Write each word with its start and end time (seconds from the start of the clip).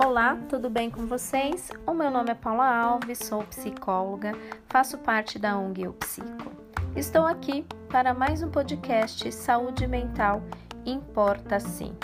Olá, 0.00 0.38
tudo 0.48 0.70
bem 0.70 0.88
com 0.88 1.06
vocês? 1.06 1.72
O 1.84 1.92
meu 1.92 2.08
nome 2.08 2.30
é 2.30 2.34
Paula 2.34 2.72
Alves, 2.72 3.18
sou 3.18 3.42
psicóloga, 3.42 4.32
faço 4.68 4.96
parte 4.98 5.40
da 5.40 5.58
ONG 5.58 5.82
Eu 5.82 5.92
Psico. 5.92 6.52
Estou 6.94 7.26
aqui 7.26 7.66
para 7.90 8.14
mais 8.14 8.40
um 8.40 8.48
podcast 8.48 9.32
Saúde 9.32 9.88
Mental 9.88 10.40
Importa 10.86 11.58
Sim. 11.58 11.96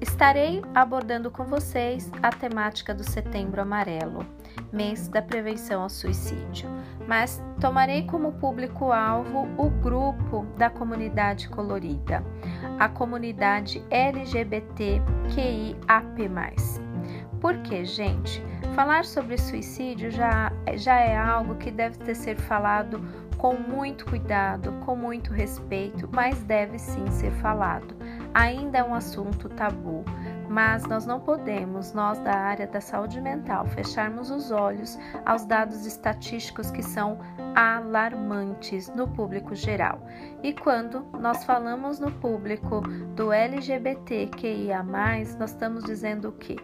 Estarei 0.00 0.62
abordando 0.74 1.30
com 1.30 1.44
vocês 1.44 2.10
a 2.22 2.30
temática 2.30 2.94
do 2.94 3.04
Setembro 3.04 3.60
Amarelo, 3.60 4.24
mês 4.72 5.06
da 5.06 5.20
prevenção 5.20 5.82
ao 5.82 5.90
suicídio, 5.90 6.66
mas 7.06 7.42
tomarei 7.60 8.06
como 8.06 8.32
público-alvo 8.32 9.46
o 9.58 9.68
grupo 9.68 10.46
da 10.56 10.70
comunidade 10.70 11.46
colorida, 11.50 12.24
a 12.78 12.88
comunidade 12.88 13.84
LGBTQIAP+. 13.90 15.02
Por 17.40 17.56
quê, 17.58 17.84
gente? 17.84 18.42
Falar 18.74 19.04
sobre 19.04 19.38
suicídio 19.38 20.10
já, 20.10 20.52
já 20.74 20.98
é 20.98 21.16
algo 21.16 21.56
que 21.56 21.70
deve 21.70 21.98
ter 21.98 22.14
ser 22.14 22.36
falado 22.36 23.00
com 23.36 23.54
muito 23.54 24.04
cuidado, 24.04 24.72
com 24.84 24.96
muito 24.96 25.32
respeito, 25.32 26.08
mas 26.12 26.42
deve 26.42 26.78
sim 26.78 27.08
ser 27.10 27.30
falado 27.32 27.96
ainda 28.34 28.78
é 28.78 28.84
um 28.84 28.94
assunto 28.94 29.48
tabu, 29.48 30.04
mas 30.48 30.84
nós 30.86 31.04
não 31.06 31.20
podemos, 31.20 31.92
nós 31.92 32.18
da 32.20 32.34
área 32.34 32.66
da 32.66 32.80
saúde 32.80 33.20
mental, 33.20 33.66
fecharmos 33.66 34.30
os 34.30 34.50
olhos 34.50 34.98
aos 35.26 35.44
dados 35.44 35.86
estatísticos 35.86 36.70
que 36.70 36.82
são 36.82 37.18
alarmantes 37.54 38.88
no 38.94 39.08
público 39.08 39.54
geral. 39.54 40.00
E 40.42 40.52
quando 40.52 41.04
nós 41.18 41.44
falamos 41.44 41.98
no 41.98 42.12
público 42.12 42.80
do 43.14 43.32
LGBTQIA, 43.32 44.82
nós 44.82 45.36
estamos 45.40 45.84
dizendo 45.84 46.28
o 46.28 46.32
quê? 46.32 46.56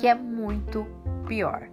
Que 0.00 0.08
é 0.08 0.14
muito 0.14 0.86
pior. 1.26 1.68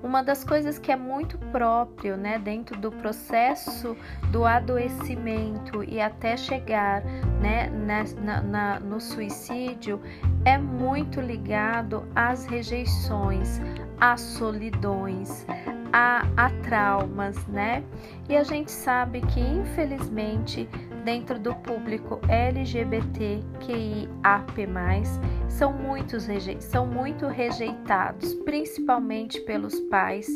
Uma 0.00 0.22
das 0.22 0.44
coisas 0.44 0.78
que 0.78 0.92
é 0.92 0.96
muito 0.96 1.36
próprio, 1.50 2.16
né, 2.16 2.38
dentro 2.38 2.78
do 2.78 2.92
processo 2.92 3.96
do 4.30 4.44
adoecimento 4.44 5.82
e 5.82 5.98
até 5.98 6.36
chegar, 6.36 7.02
né, 7.40 7.70
na, 7.70 8.42
na, 8.42 8.80
no 8.80 9.00
suicídio, 9.00 10.00
é 10.44 10.56
muito 10.56 11.20
ligado 11.20 12.06
às 12.14 12.44
rejeições, 12.44 13.60
às 13.98 14.20
solidões, 14.20 15.46
a, 15.92 16.26
a 16.36 16.50
traumas, 16.62 17.46
né? 17.46 17.82
E 18.28 18.36
a 18.36 18.42
gente 18.42 18.70
sabe 18.70 19.22
que, 19.22 19.40
infelizmente, 19.40 20.68
dentro 21.04 21.38
do 21.38 21.54
público 21.54 22.20
LGBTQIAP+, 22.28 24.10
são, 25.54 25.72
muitos, 25.72 26.26
são 26.60 26.86
muito 26.86 27.26
rejeitados, 27.26 28.34
principalmente 28.34 29.40
pelos 29.40 29.78
pais, 29.82 30.26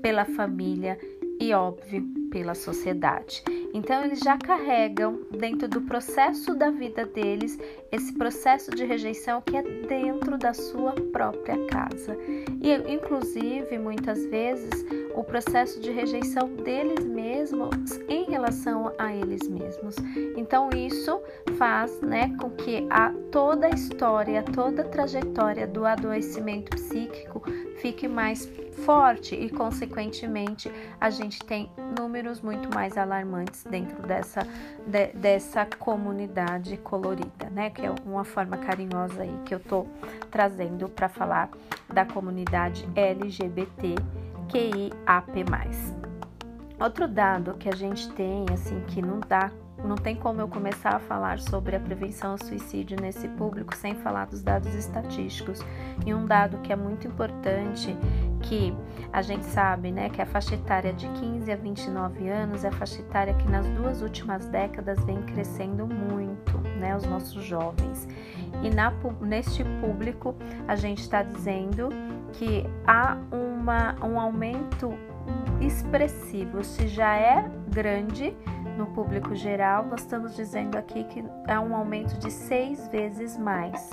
pela 0.00 0.24
família 0.24 0.98
e, 1.40 1.52
óbvio, 1.52 2.06
pela 2.30 2.54
sociedade. 2.54 3.42
Então, 3.74 4.04
eles 4.04 4.20
já 4.20 4.36
carregam 4.38 5.20
dentro 5.30 5.68
do 5.68 5.82
processo 5.82 6.54
da 6.54 6.70
vida 6.70 7.04
deles 7.04 7.58
esse 7.92 8.12
processo 8.14 8.70
de 8.70 8.84
rejeição 8.84 9.40
que 9.42 9.56
é 9.56 9.62
dentro 9.62 10.38
da 10.38 10.54
sua 10.54 10.92
própria 11.12 11.56
casa. 11.66 12.16
E, 12.60 12.74
inclusive, 12.92 13.78
muitas 13.78 14.24
vezes, 14.26 14.84
o 15.14 15.24
processo 15.24 15.80
de 15.80 15.90
rejeição 15.90 16.48
deles 16.48 17.04
mesmos 17.04 17.98
em 18.08 18.24
relação 18.24 18.92
a 18.98 19.14
eles 19.14 19.48
mesmos. 19.48 19.96
Então, 20.36 20.70
isso 20.70 21.20
faz 21.56 22.00
né, 22.00 22.34
com 22.40 22.50
que 22.50 22.86
a, 22.90 23.12
toda 23.30 23.66
a 23.66 23.70
história, 23.70 24.42
toda 24.42 24.82
a 24.82 24.88
trajetória 24.88 25.66
do 25.66 25.84
adoecimento 25.84 26.70
psíquico 26.70 27.42
fique 27.80 28.06
mais 28.06 28.48
forte 28.84 29.34
e, 29.34 29.50
consequentemente, 29.50 30.70
a 31.00 31.10
gente 31.10 31.44
tem 31.44 31.70
números 31.98 32.40
muito 32.40 32.72
mais 32.72 32.96
alarmantes 32.96 33.64
dentro 33.64 34.00
dessa, 34.06 34.46
de, 34.86 35.08
dessa 35.08 35.66
comunidade 35.66 36.76
colorida, 36.78 37.50
né? 37.50 37.70
Que 37.70 37.86
é 37.86 37.94
uma 38.04 38.24
forma 38.24 38.56
carinhosa 38.56 39.22
aí 39.22 39.38
que 39.44 39.54
eu 39.54 39.60
tô 39.60 39.86
trazendo 40.30 40.88
para 40.88 41.08
falar 41.08 41.50
da 41.92 42.04
comunidade 42.04 42.88
LGBT 42.94 43.94
QIAP+. 44.48 45.44
Outro 46.80 47.08
dado 47.08 47.54
que 47.54 47.68
a 47.68 47.74
gente 47.74 48.08
tem, 48.12 48.46
assim, 48.52 48.80
que 48.86 49.02
não 49.02 49.20
dá 49.20 49.50
não 49.84 49.96
tem 49.96 50.16
como 50.16 50.40
eu 50.40 50.48
começar 50.48 50.96
a 50.96 50.98
falar 50.98 51.38
sobre 51.38 51.76
a 51.76 51.80
prevenção 51.80 52.32
ao 52.32 52.38
suicídio 52.38 52.96
nesse 53.00 53.28
público 53.28 53.74
sem 53.76 53.94
falar 53.94 54.26
dos 54.26 54.42
dados 54.42 54.74
estatísticos. 54.74 55.64
E 56.04 56.12
um 56.12 56.26
dado 56.26 56.58
que 56.58 56.72
é 56.72 56.76
muito 56.76 57.06
importante, 57.06 57.96
que 58.42 58.74
a 59.12 59.22
gente 59.22 59.44
sabe, 59.46 59.90
né, 59.90 60.08
que 60.08 60.20
a 60.20 60.26
faixa 60.26 60.54
etária 60.54 60.92
de 60.92 61.08
15 61.08 61.50
a 61.50 61.56
29 61.56 62.28
anos 62.28 62.64
é 62.64 62.68
a 62.68 62.72
faixa 62.72 63.00
etária 63.00 63.34
que 63.34 63.48
nas 63.48 63.66
duas 63.68 64.02
últimas 64.02 64.46
décadas 64.48 65.02
vem 65.04 65.22
crescendo 65.22 65.86
muito, 65.86 66.58
né, 66.78 66.96
os 66.96 67.04
nossos 67.04 67.44
jovens. 67.44 68.08
E 68.62 68.70
na, 68.70 68.92
neste 69.20 69.64
público 69.80 70.34
a 70.66 70.76
gente 70.76 71.02
está 71.02 71.22
dizendo 71.22 71.88
que 72.32 72.64
há 72.86 73.16
uma, 73.30 73.94
um 74.04 74.18
aumento 74.18 74.92
expressivo, 75.60 76.62
se 76.64 76.88
já 76.88 77.16
é 77.16 77.50
grande, 77.68 78.36
no 78.78 78.86
público 78.86 79.34
geral, 79.34 79.84
nós 79.84 80.00
estamos 80.00 80.36
dizendo 80.36 80.78
aqui 80.78 81.02
que 81.04 81.24
é 81.48 81.58
um 81.58 81.74
aumento 81.74 82.16
de 82.16 82.30
seis 82.30 82.86
vezes 82.88 83.36
mais, 83.36 83.90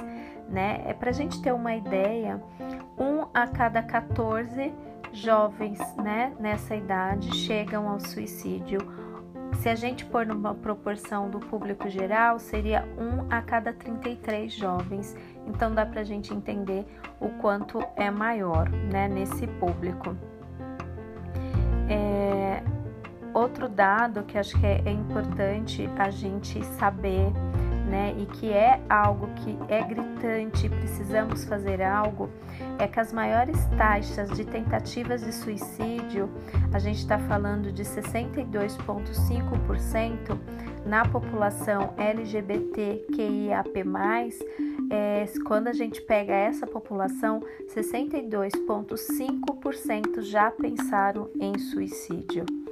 né? 0.48 0.84
É 0.86 0.94
para 0.94 1.10
a 1.10 1.14
gente 1.14 1.42
ter 1.42 1.52
uma 1.52 1.76
ideia, 1.76 2.42
um 2.96 3.26
a 3.34 3.48
cada 3.48 3.82
14 3.82 4.72
jovens, 5.12 5.80
né, 5.96 6.34
nessa 6.40 6.76
idade 6.76 7.36
chegam 7.36 7.90
ao 7.90 8.00
suicídio. 8.00 8.80
Se 9.56 9.70
a 9.70 9.76
gente 9.76 10.06
pôr 10.06 10.26
numa 10.26 10.54
proporção 10.54 11.30
do 11.30 11.40
público 11.40 11.90
geral, 11.90 12.38
seria 12.38 12.86
um 12.98 13.26
a 13.34 13.42
cada 13.42 13.74
33 13.74 14.54
jovens. 14.54 15.16
Então 15.48 15.74
dá 15.74 15.86
para 15.86 16.02
a 16.02 16.04
gente 16.04 16.34
entender 16.34 16.86
o 17.20 17.30
quanto 17.42 17.80
é 17.96 18.12
maior, 18.12 18.70
né, 18.70 19.08
nesse 19.08 19.48
público. 19.48 20.16
Outro 23.46 23.70
dado 23.70 24.24
que 24.24 24.38
acho 24.38 24.60
que 24.60 24.66
é, 24.66 24.82
é 24.86 24.92
importante 24.92 25.90
a 25.98 26.10
gente 26.10 26.62
saber, 26.78 27.32
né, 27.88 28.14
e 28.18 28.26
que 28.26 28.52
é 28.52 28.82
algo 28.90 29.30
que 29.36 29.58
é 29.70 29.82
gritante, 29.84 30.68
precisamos 30.68 31.46
fazer 31.46 31.84
algo, 31.84 32.30
é 32.80 32.88
que 32.88 33.00
as 33.00 33.14
maiores 33.14 33.64
taxas 33.78 34.32
de 34.32 34.44
tentativas 34.44 35.24
de 35.24 35.32
suicídio, 35.32 36.28
a 36.74 36.80
gente 36.80 36.98
está 36.98 37.20
falando 37.20 37.72
de 37.72 37.84
62,5% 37.84 40.40
na 40.84 41.06
população 41.06 41.94
LGBTQIAP+, 41.98 43.86
é, 44.90 45.26
quando 45.46 45.68
a 45.68 45.74
gente 45.74 46.02
pega 46.02 46.34
essa 46.34 46.66
população, 46.66 47.40
62,5% 47.76 50.22
já 50.22 50.50
pensaram 50.50 51.30
em 51.40 51.60
suicídio. 51.60 52.65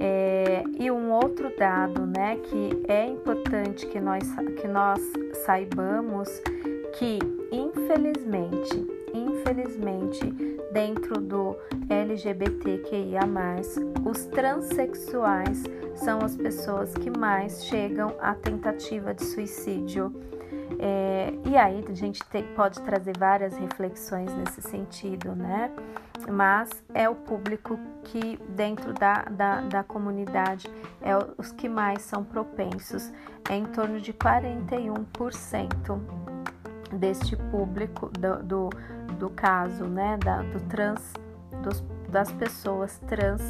É, 0.00 0.64
e 0.78 0.90
um 0.90 1.12
outro 1.12 1.52
dado, 1.56 2.06
né, 2.06 2.36
que 2.36 2.82
é 2.88 3.06
importante 3.06 3.86
que 3.86 4.00
nós, 4.00 4.24
que 4.60 4.68
nós 4.68 5.00
saibamos 5.44 6.28
que, 6.98 7.18
infelizmente, 7.50 9.02
infelizmente, 9.14 10.30
dentro 10.72 11.20
do 11.20 11.56
LGBTQIA+, 11.88 13.20
os 14.04 14.24
transexuais 14.26 15.62
são 15.94 16.20
as 16.20 16.34
pessoas 16.36 16.94
que 16.94 17.10
mais 17.10 17.64
chegam 17.64 18.14
à 18.20 18.34
tentativa 18.34 19.14
de 19.14 19.24
suicídio. 19.24 20.12
É, 20.78 21.32
e 21.48 21.56
aí 21.56 21.84
a 21.86 21.94
gente 21.94 22.20
te, 22.24 22.42
pode 22.56 22.80
trazer 22.80 23.16
várias 23.16 23.56
reflexões 23.56 24.34
nesse 24.34 24.62
sentido, 24.62 25.34
né? 25.34 25.70
Mas 26.30 26.70
é 26.94 27.08
o 27.08 27.14
público 27.14 27.78
que, 28.04 28.38
dentro 28.48 28.92
da, 28.92 29.22
da, 29.22 29.60
da 29.62 29.82
comunidade, 29.82 30.70
é 31.00 31.12
os 31.38 31.52
que 31.52 31.68
mais 31.68 32.02
são 32.02 32.24
propensos. 32.24 33.12
É 33.48 33.56
em 33.56 33.66
torno 33.66 34.00
de 34.00 34.12
41% 34.12 36.00
deste 36.92 37.36
público, 37.36 38.08
do, 38.10 38.42
do, 38.42 38.70
do 39.18 39.30
caso, 39.30 39.84
né, 39.84 40.18
da, 40.18 40.42
do 40.42 40.60
trans, 40.68 41.12
dos, 41.62 41.80
das 42.08 42.30
pessoas 42.32 42.98
trans, 43.06 43.42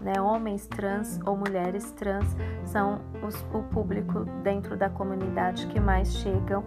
né, 0.00 0.20
homens 0.20 0.66
trans 0.66 1.18
ou 1.24 1.36
mulheres 1.36 1.90
trans, 1.92 2.36
são 2.64 3.00
os, 3.26 3.34
o 3.54 3.62
público 3.64 4.24
dentro 4.42 4.76
da 4.76 4.90
comunidade 4.90 5.66
que 5.68 5.80
mais 5.80 6.14
chegam 6.16 6.64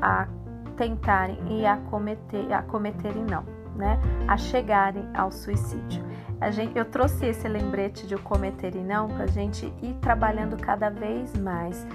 a 0.00 0.28
tentarem 0.76 1.38
e 1.48 1.66
a 1.66 1.76
cometer, 1.76 2.52
a 2.52 2.62
cometerem 2.62 3.24
não 3.24 3.63
né, 3.74 3.98
a 4.28 4.36
chegarem 4.36 5.08
ao 5.14 5.30
suicídio. 5.30 6.04
Gente, 6.50 6.76
eu 6.76 6.84
trouxe 6.84 7.26
esse 7.26 7.48
lembrete 7.48 8.06
de 8.06 8.14
o 8.14 8.18
cometer 8.18 8.74
e 8.74 8.80
não 8.80 9.08
para 9.08 9.24
a 9.24 9.28
gente 9.28 9.72
ir 9.82 9.94
trabalhando 9.94 10.56
cada 10.56 10.90
vez 10.90 11.34
mais. 11.36 11.86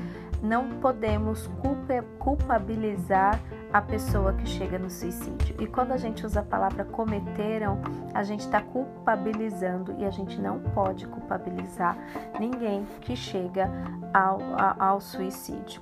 Não 0.41 0.69
podemos 0.79 1.49
culpabilizar 2.17 3.39
a 3.73 3.81
pessoa 3.81 4.33
que 4.33 4.47
chega 4.47 4.79
no 4.79 4.89
suicídio. 4.89 5.55
E 5.59 5.67
quando 5.67 5.91
a 5.91 5.97
gente 5.97 6.25
usa 6.25 6.39
a 6.39 6.43
palavra 6.43 6.85
cometeram, 6.85 7.81
a 8.13 8.23
gente 8.23 8.41
está 8.41 8.61
culpabilizando 8.61 9.93
e 9.99 10.05
a 10.05 10.09
gente 10.09 10.39
não 10.39 10.59
pode 10.59 11.05
culpabilizar 11.07 11.97
ninguém 12.39 12.87
que 13.01 13.15
chega 13.15 13.69
ao, 14.13 14.39
ao 14.79 15.01
suicídio. 15.01 15.81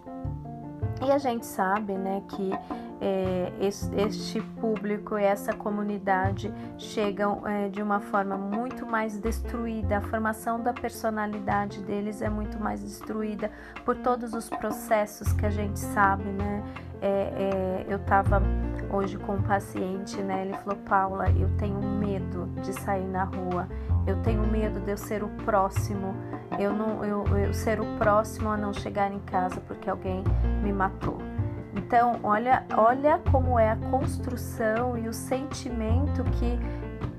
E 1.06 1.12
a 1.12 1.18
gente 1.18 1.46
sabe, 1.46 1.94
né, 1.94 2.24
que 2.28 2.52
é, 3.00 3.54
este 3.60 4.42
público 4.60 5.18
e 5.18 5.24
essa 5.24 5.54
comunidade 5.54 6.52
chegam 6.78 7.48
é, 7.48 7.70
de 7.70 7.82
uma 7.82 8.00
forma 8.00 8.36
muito 8.36 8.86
mais 8.86 9.20
destruída, 9.20 9.98
a 9.98 10.02
formação 10.02 10.62
da 10.62 10.74
personalidade 10.74 11.80
deles 11.82 12.22
é 12.22 12.30
muito 12.30 12.60
mais 12.60 12.82
destruída 12.82 13.52
por 13.86 13.96
todos 13.98 14.34
os 14.34 14.50
processos 14.50 15.32
que 15.34 15.46
a 15.46 15.50
gente 15.52 15.80
sabe, 15.80 16.26
né? 16.26 16.64
É, 17.00 17.08
é 17.08 17.86
eu 17.88 17.98
estava 17.98 18.42
hoje 18.92 19.18
com 19.18 19.34
um 19.36 19.42
paciente, 19.44 20.18
né? 20.22 20.46
Ele 20.46 20.58
falou, 20.58 20.80
Paula, 20.80 21.30
eu 21.30 21.50
tenho 21.58 21.80
medo 21.80 22.48
de 22.62 22.74
sair 22.74 23.06
na 23.06 23.26
rua, 23.26 23.68
eu 24.08 24.16
tenho 24.24 24.48
medo 24.48 24.80
de 24.80 24.92
eu 24.92 24.98
ser 24.98 25.24
o 25.24 25.30
próximo, 25.44 26.16
eu 26.58 26.74
não, 26.74 27.04
eu, 27.04 27.26
eu 27.38 27.54
ser 27.54 27.80
o 27.80 27.86
próximo 27.98 28.50
a 28.50 28.58
não 28.58 28.74
chegar 28.74 29.12
em 29.12 29.20
casa 29.20 29.60
porque 29.62 29.90
alguém 29.90 30.24
me 30.64 30.72
matou. 30.72 31.18
Então, 31.76 32.20
olha, 32.24 32.66
olha 32.76 33.22
como 33.32 33.60
é 33.60 33.70
a 33.70 33.76
construção 33.76 34.98
e 34.98 35.08
o 35.08 35.14
sentimento 35.14 36.24
que 36.24 36.58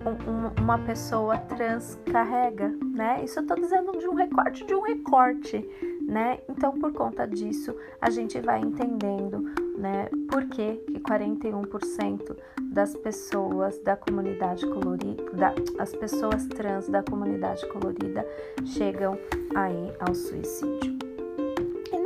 um, 0.06 0.62
uma 0.62 0.78
pessoa 0.78 1.36
trans 1.36 1.98
carrega, 2.10 2.72
né? 2.94 3.22
Isso 3.24 3.38
eu 3.38 3.46
tô 3.46 3.54
dizendo 3.54 3.92
de 3.98 4.08
um 4.08 4.14
recorte 4.14 4.64
de 4.66 4.74
um 4.74 4.82
recorte, 4.82 5.68
né? 6.08 6.38
Então, 6.48 6.72
por 6.78 6.90
conta 6.92 7.26
disso, 7.26 7.76
a 8.00 8.08
gente 8.08 8.40
vai 8.40 8.60
entendendo, 8.60 9.44
né, 9.76 10.08
por 10.30 10.46
que, 10.46 10.76
que 10.76 10.98
41% 11.00 12.34
das 12.72 12.96
pessoas 12.96 13.78
da 13.80 13.94
comunidade 13.94 14.66
colorida, 14.66 15.22
da, 15.32 15.54
as 15.78 15.94
pessoas 15.94 16.46
trans 16.46 16.88
da 16.88 17.02
comunidade 17.02 17.68
colorida 17.68 18.26
chegam 18.64 19.18
aí 19.54 19.92
ao 20.00 20.14
suicídio 20.14 20.98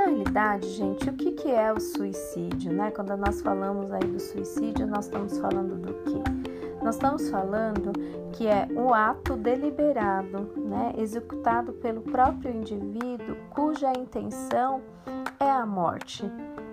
na 0.03 0.09
realidade, 0.09 0.69
gente, 0.71 1.09
o 1.09 1.13
que, 1.13 1.31
que 1.33 1.49
é 1.49 1.73
o 1.73 1.79
suicídio, 1.79 2.73
né? 2.73 2.91
Quando 2.91 3.17
nós 3.17 3.41
falamos 3.41 3.93
aí 3.93 4.05
do 4.05 4.19
suicídio, 4.19 4.87
nós 4.87 5.05
estamos 5.05 5.39
falando 5.39 5.77
do 5.77 5.95
quê? 6.05 6.52
Nós 6.83 6.97
estamos 6.97 7.31
falando 7.31 7.93
que 8.33 8.47
é 8.49 8.67
o 8.75 8.93
ato 8.93 9.37
deliberado, 9.37 10.53
né, 10.57 10.93
executado 10.99 11.73
pelo 11.75 12.01
próprio 12.01 12.53
indivíduo 12.53 13.37
cuja 13.51 13.93
intenção 13.93 14.83
é 15.39 15.49
a 15.49 15.65
morte. 15.65 16.25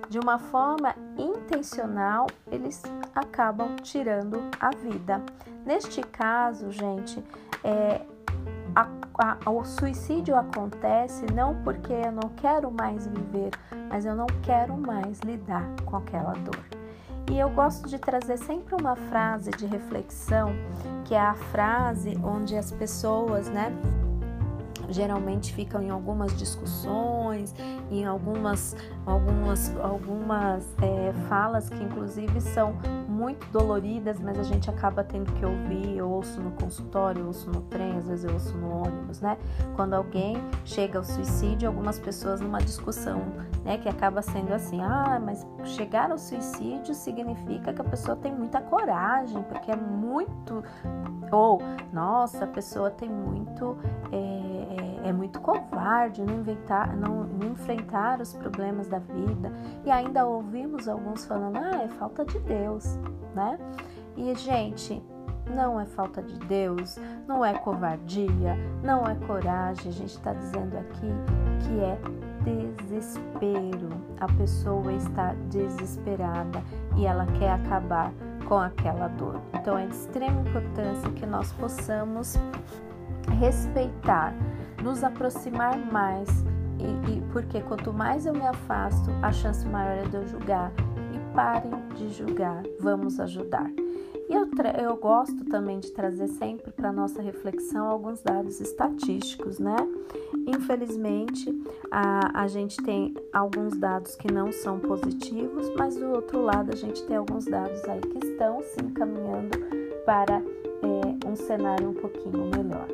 De 0.10 0.18
uma 0.18 0.40
forma 0.40 0.96
intencional, 1.16 2.26
eles 2.52 2.82
acabam 3.14 3.76
tirando 3.84 4.42
a 4.60 4.72
vida. 4.72 5.22
Neste 5.64 6.02
caso, 6.02 6.72
gente, 6.72 7.24
é, 7.64 8.02
a, 8.76 8.88
a, 9.46 9.52
o 9.52 9.64
suicídio 9.64 10.36
acontece 10.36 11.26
não 11.36 11.62
porque 11.64 11.94
eu 11.94 12.12
não 12.12 12.30
quero 12.36 12.72
mais 12.72 13.08
viver, 13.08 13.52
mas 13.90 14.06
eu 14.08 14.16
não 14.16 14.28
quero 14.42 14.76
mais 14.76 15.20
lidar 15.20 15.64
com 15.86 15.98
aquela 15.98 16.34
dor. 16.34 16.79
E 17.30 17.38
eu 17.38 17.50
gosto 17.50 17.88
de 17.88 18.00
trazer 18.00 18.38
sempre 18.38 18.76
uma 18.76 18.96
frase 18.96 19.52
de 19.52 19.66
reflexão, 19.66 20.52
que 21.06 21.14
é 21.14 21.20
a 21.20 21.36
frase 21.36 22.18
onde 22.24 22.58
as 22.58 22.72
pessoas, 22.72 23.48
né, 23.50 23.72
geralmente 24.90 25.54
ficam 25.54 25.82
em 25.82 25.92
algumas 25.92 26.36
discussões, 26.38 27.54
em 27.92 28.06
algumas, 28.06 28.76
algumas, 29.06 29.76
algumas 29.78 30.66
é, 30.82 31.14
falas 31.28 31.70
que 31.70 31.84
inclusive 31.84 32.42
são 32.42 32.76
muito 33.20 33.46
doloridas, 33.52 34.18
mas 34.18 34.40
a 34.40 34.44
gente 34.44 34.70
acaba 34.70 35.04
tendo 35.04 35.32
que 35.34 35.46
ouvir. 35.46 35.98
Eu 35.98 36.10
ouço 36.10 36.40
no 36.40 36.52
consultório, 36.52 37.22
eu 37.22 37.28
ouço 37.28 37.50
no 37.52 37.62
trem, 37.64 37.98
às 37.98 38.08
vezes 38.08 38.24
eu 38.24 38.32
ouço 38.32 38.58
no 38.58 38.70
ônibus, 38.86 39.20
né? 39.20 39.38
Quando 39.76 39.94
alguém 39.94 40.38
chega 40.64 40.98
ao 40.98 41.04
suicídio, 41.04 41.68
algumas 41.68 42.00
pessoas 42.00 42.40
numa 42.40 42.60
discussão, 42.60 43.22
né, 43.66 43.78
que 43.78 43.90
acaba 43.90 44.22
sendo 44.22 44.54
assim: 44.54 44.82
ah, 44.82 45.22
mas 45.24 45.46
chegar 45.66 46.12
ao 46.12 46.18
suicídio 46.18 46.96
significa 46.96 47.74
que 47.74 47.82
a 47.82 47.84
pessoa 47.84 48.16
tem 48.16 48.34
muita 48.34 48.62
coragem, 48.62 49.44
porque 49.44 49.70
é 49.70 49.76
muito. 49.76 50.64
Ou, 51.30 51.62
nossa, 51.92 52.46
a 52.46 52.48
pessoa 52.48 52.90
tem 52.90 53.10
muito. 53.10 53.78
É, 54.14 55.10
é, 55.10 55.14
muito 55.14 55.40
covarde 55.40 56.22
não, 56.22 56.36
inventar, 56.36 56.96
não, 56.96 57.24
não 57.24 57.52
enfrentar 57.52 58.20
os 58.20 58.34
problemas 58.34 58.88
da 58.88 59.00
vida. 59.00 59.52
E 59.86 59.90
ainda 59.90 60.26
ouvimos 60.26 60.88
alguns 60.88 61.26
falando: 61.26 61.58
ah, 61.58 61.84
é 61.84 61.88
falta 61.88 62.26
de 62.26 62.40
Deus 62.40 62.98
né? 63.34 63.58
E, 64.16 64.34
gente, 64.36 65.02
não 65.54 65.80
é 65.80 65.86
falta 65.86 66.22
de 66.22 66.38
Deus, 66.40 66.98
não 67.28 67.44
é 67.44 67.54
covardia, 67.54 68.56
não 68.84 69.06
é 69.06 69.16
coragem. 69.16 69.90
A 69.90 69.94
gente 69.94 70.16
está 70.16 70.34
dizendo 70.34 70.78
aqui 70.78 71.08
que 71.62 71.80
é 71.80 71.98
desespero. 72.44 73.90
A 74.20 74.28
pessoa 74.34 74.94
está 74.94 75.34
desesperada 75.50 76.62
e 76.96 77.06
ela 77.06 77.26
quer 77.38 77.52
acabar 77.52 78.12
com 78.48 78.58
aquela 78.58 79.08
dor. 79.08 79.40
Então 79.54 79.78
é 79.78 79.86
de 79.86 79.96
extrema 79.96 80.42
importância 80.42 81.10
que 81.12 81.26
nós 81.26 81.52
possamos 81.54 82.36
respeitar, 83.40 84.34
nos 84.82 85.04
aproximar 85.04 85.78
mais, 85.78 86.28
e, 86.80 87.12
e 87.12 87.22
porque 87.32 87.62
quanto 87.62 87.94
mais 87.94 88.26
eu 88.26 88.34
me 88.34 88.48
afasto, 88.48 89.12
a 89.22 89.32
chance 89.32 89.68
maior 89.68 89.98
é 89.98 90.08
de 90.08 90.16
eu 90.16 90.28
julgar 90.28 90.72
parem 91.40 91.72
de 91.96 92.10
julgar, 92.10 92.62
vamos 92.82 93.18
ajudar. 93.18 93.72
E 94.30 94.34
eu, 94.34 94.46
eu 94.78 94.98
gosto 94.98 95.46
também 95.46 95.80
de 95.80 95.90
trazer 95.90 96.28
sempre 96.28 96.70
para 96.70 96.92
nossa 96.92 97.22
reflexão 97.22 97.88
alguns 97.88 98.22
dados 98.22 98.60
estatísticos, 98.60 99.58
né? 99.58 99.78
Infelizmente, 100.46 101.50
a, 101.90 102.42
a 102.42 102.48
gente 102.50 102.76
tem 102.84 103.14
alguns 103.32 103.78
dados 103.78 104.18
que 104.18 104.30
não 104.30 104.52
são 104.52 104.80
positivos, 104.80 105.72
mas 105.78 105.96
do 105.96 106.10
outro 106.10 106.42
lado, 106.42 106.74
a 106.74 106.76
gente 106.76 107.02
tem 107.06 107.16
alguns 107.16 107.46
dados 107.46 107.82
aí 107.86 108.02
que 108.02 108.28
estão 108.28 108.62
se 108.62 108.84
encaminhando 108.84 109.58
para 110.06 110.44
é, 110.44 111.26
um 111.26 111.38
cenário 111.38 111.90
um 111.90 111.94
pouquinho 111.94 112.52
melhor. 112.54 112.88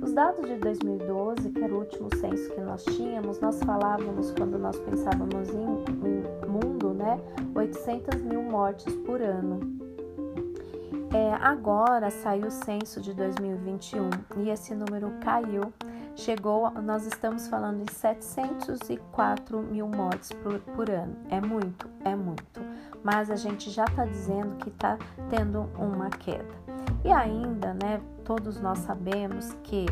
Os 0.00 0.12
dados 0.12 0.46
de 0.46 0.54
2012, 0.54 1.50
que 1.50 1.64
era 1.64 1.74
o 1.74 1.80
último 1.80 2.08
censo 2.16 2.48
que 2.50 2.60
nós 2.60 2.84
tínhamos, 2.84 3.40
nós 3.40 3.58
falávamos 3.64 4.30
quando 4.30 4.56
nós 4.56 4.78
pensávamos 4.78 5.48
em, 5.50 6.08
em 6.08 6.17
né? 7.18 7.46
800 7.54 8.20
mil 8.22 8.42
mortes 8.42 8.94
por 9.06 9.20
ano. 9.20 9.78
É, 11.12 11.34
agora 11.40 12.10
saiu 12.10 12.48
o 12.48 12.50
censo 12.50 13.00
de 13.00 13.14
2021 13.14 14.10
e 14.36 14.50
esse 14.50 14.74
número 14.74 15.10
caiu. 15.20 15.72
Chegou, 16.14 16.70
nós 16.82 17.06
estamos 17.06 17.48
falando 17.48 17.84
de 17.84 17.92
704 17.94 19.62
mil 19.62 19.86
mortes 19.86 20.32
por, 20.32 20.58
por 20.58 20.90
ano. 20.90 21.16
É 21.30 21.40
muito, 21.40 21.88
é 22.04 22.14
muito. 22.14 22.60
Mas 23.02 23.30
a 23.30 23.36
gente 23.36 23.70
já 23.70 23.84
está 23.84 24.04
dizendo 24.04 24.56
que 24.56 24.68
está 24.68 24.98
tendo 25.30 25.70
uma 25.78 26.10
queda. 26.10 26.67
E 27.04 27.12
ainda, 27.12 27.74
né, 27.74 28.00
todos 28.24 28.60
nós 28.60 28.78
sabemos 28.80 29.56
que 29.62 29.86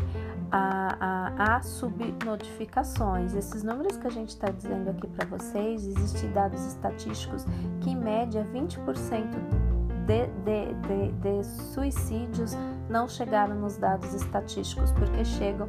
há, 0.51 0.97
há, 0.99 1.55
há 1.55 1.61
subnotificações. 1.61 3.33
Esses 3.33 3.63
números 3.63 3.97
que 3.97 4.07
a 4.07 4.11
gente 4.11 4.29
está 4.29 4.49
dizendo 4.49 4.89
aqui 4.89 5.07
para 5.07 5.25
vocês, 5.25 5.87
existem 5.87 6.31
dados 6.31 6.65
estatísticos 6.65 7.45
que, 7.81 7.91
em 7.91 7.95
média, 7.95 8.45
20% 8.53 9.67
de, 10.05 10.27
de, 10.27 10.73
de, 10.87 11.11
de 11.13 11.43
suicídios 11.45 12.55
não 12.89 13.07
chegaram 13.07 13.55
nos 13.55 13.77
dados 13.77 14.13
estatísticos, 14.13 14.91
porque 14.91 15.23
chegam 15.25 15.67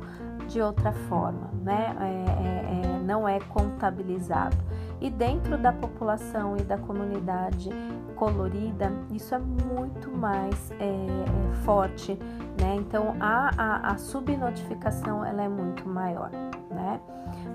de 0.49 0.61
outra 0.61 0.93
forma, 0.93 1.51
né? 1.63 1.97
É, 2.01 2.05
é, 2.05 2.97
é, 2.97 2.99
não 3.01 3.29
é 3.29 3.39
contabilizado. 3.41 4.57
E 5.01 5.11
dentro 5.11 5.57
da 5.57 5.73
população 5.73 6.57
e 6.57 6.63
da 6.63 6.77
comunidade 6.77 7.71
colorida, 8.17 8.93
isso 9.13 9.35
é 9.35 9.39
muito 9.39 10.11
mais 10.11 10.73
é, 10.73 10.85
é, 10.85 11.55
forte, 11.65 12.19
né? 12.61 12.75
Então 12.77 13.15
a, 13.21 13.51
a, 13.57 13.93
a 13.93 13.99
subnotificação 13.99 15.25
ela 15.25 15.43
é 15.43 15.49
muito 15.49 15.89
maior, 15.89 16.31
né? 16.71 17.01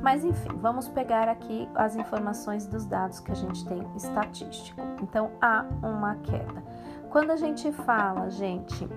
Mas 0.01 0.23
enfim, 0.23 0.51
vamos 0.61 0.87
pegar 0.87 1.27
aqui 1.27 1.67
as 1.75 1.95
informações 1.95 2.65
dos 2.65 2.85
dados 2.85 3.19
que 3.19 3.31
a 3.31 3.35
gente 3.35 3.65
tem 3.65 3.85
estatístico. 3.95 4.81
Então 5.01 5.31
há 5.41 5.65
uma 5.81 6.15
queda. 6.15 6.63
Quando 7.09 7.31
a 7.31 7.35
gente 7.35 7.71
fala, 7.71 8.29
gente, 8.29 8.87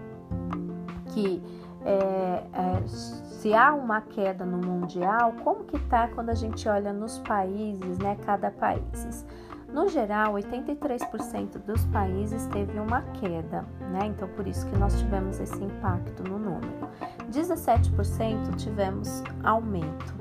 que 1.12 1.42
é, 1.86 2.42
é, 2.52 2.86
se 2.86 3.54
há 3.54 3.72
uma 3.72 4.00
queda 4.00 4.44
no 4.44 4.58
mundial, 4.58 5.32
como 5.44 5.62
que 5.64 5.78
tá 5.86 6.08
quando 6.08 6.30
a 6.30 6.34
gente 6.34 6.68
olha 6.68 6.92
nos 6.92 7.20
países, 7.20 7.98
né? 7.98 8.16
Cada 8.26 8.50
país. 8.50 9.24
No 9.72 9.88
geral, 9.88 10.34
83% 10.34 11.58
dos 11.64 11.84
países 11.86 12.46
teve 12.46 12.78
uma 12.80 13.02
queda, 13.02 13.64
né? 13.92 14.06
Então, 14.06 14.28
por 14.28 14.46
isso 14.46 14.66
que 14.66 14.76
nós 14.76 14.98
tivemos 14.98 15.38
esse 15.38 15.62
impacto 15.62 16.24
no 16.24 16.38
número. 16.38 16.88
17% 17.30 18.56
tivemos 18.56 19.22
aumento, 19.44 20.14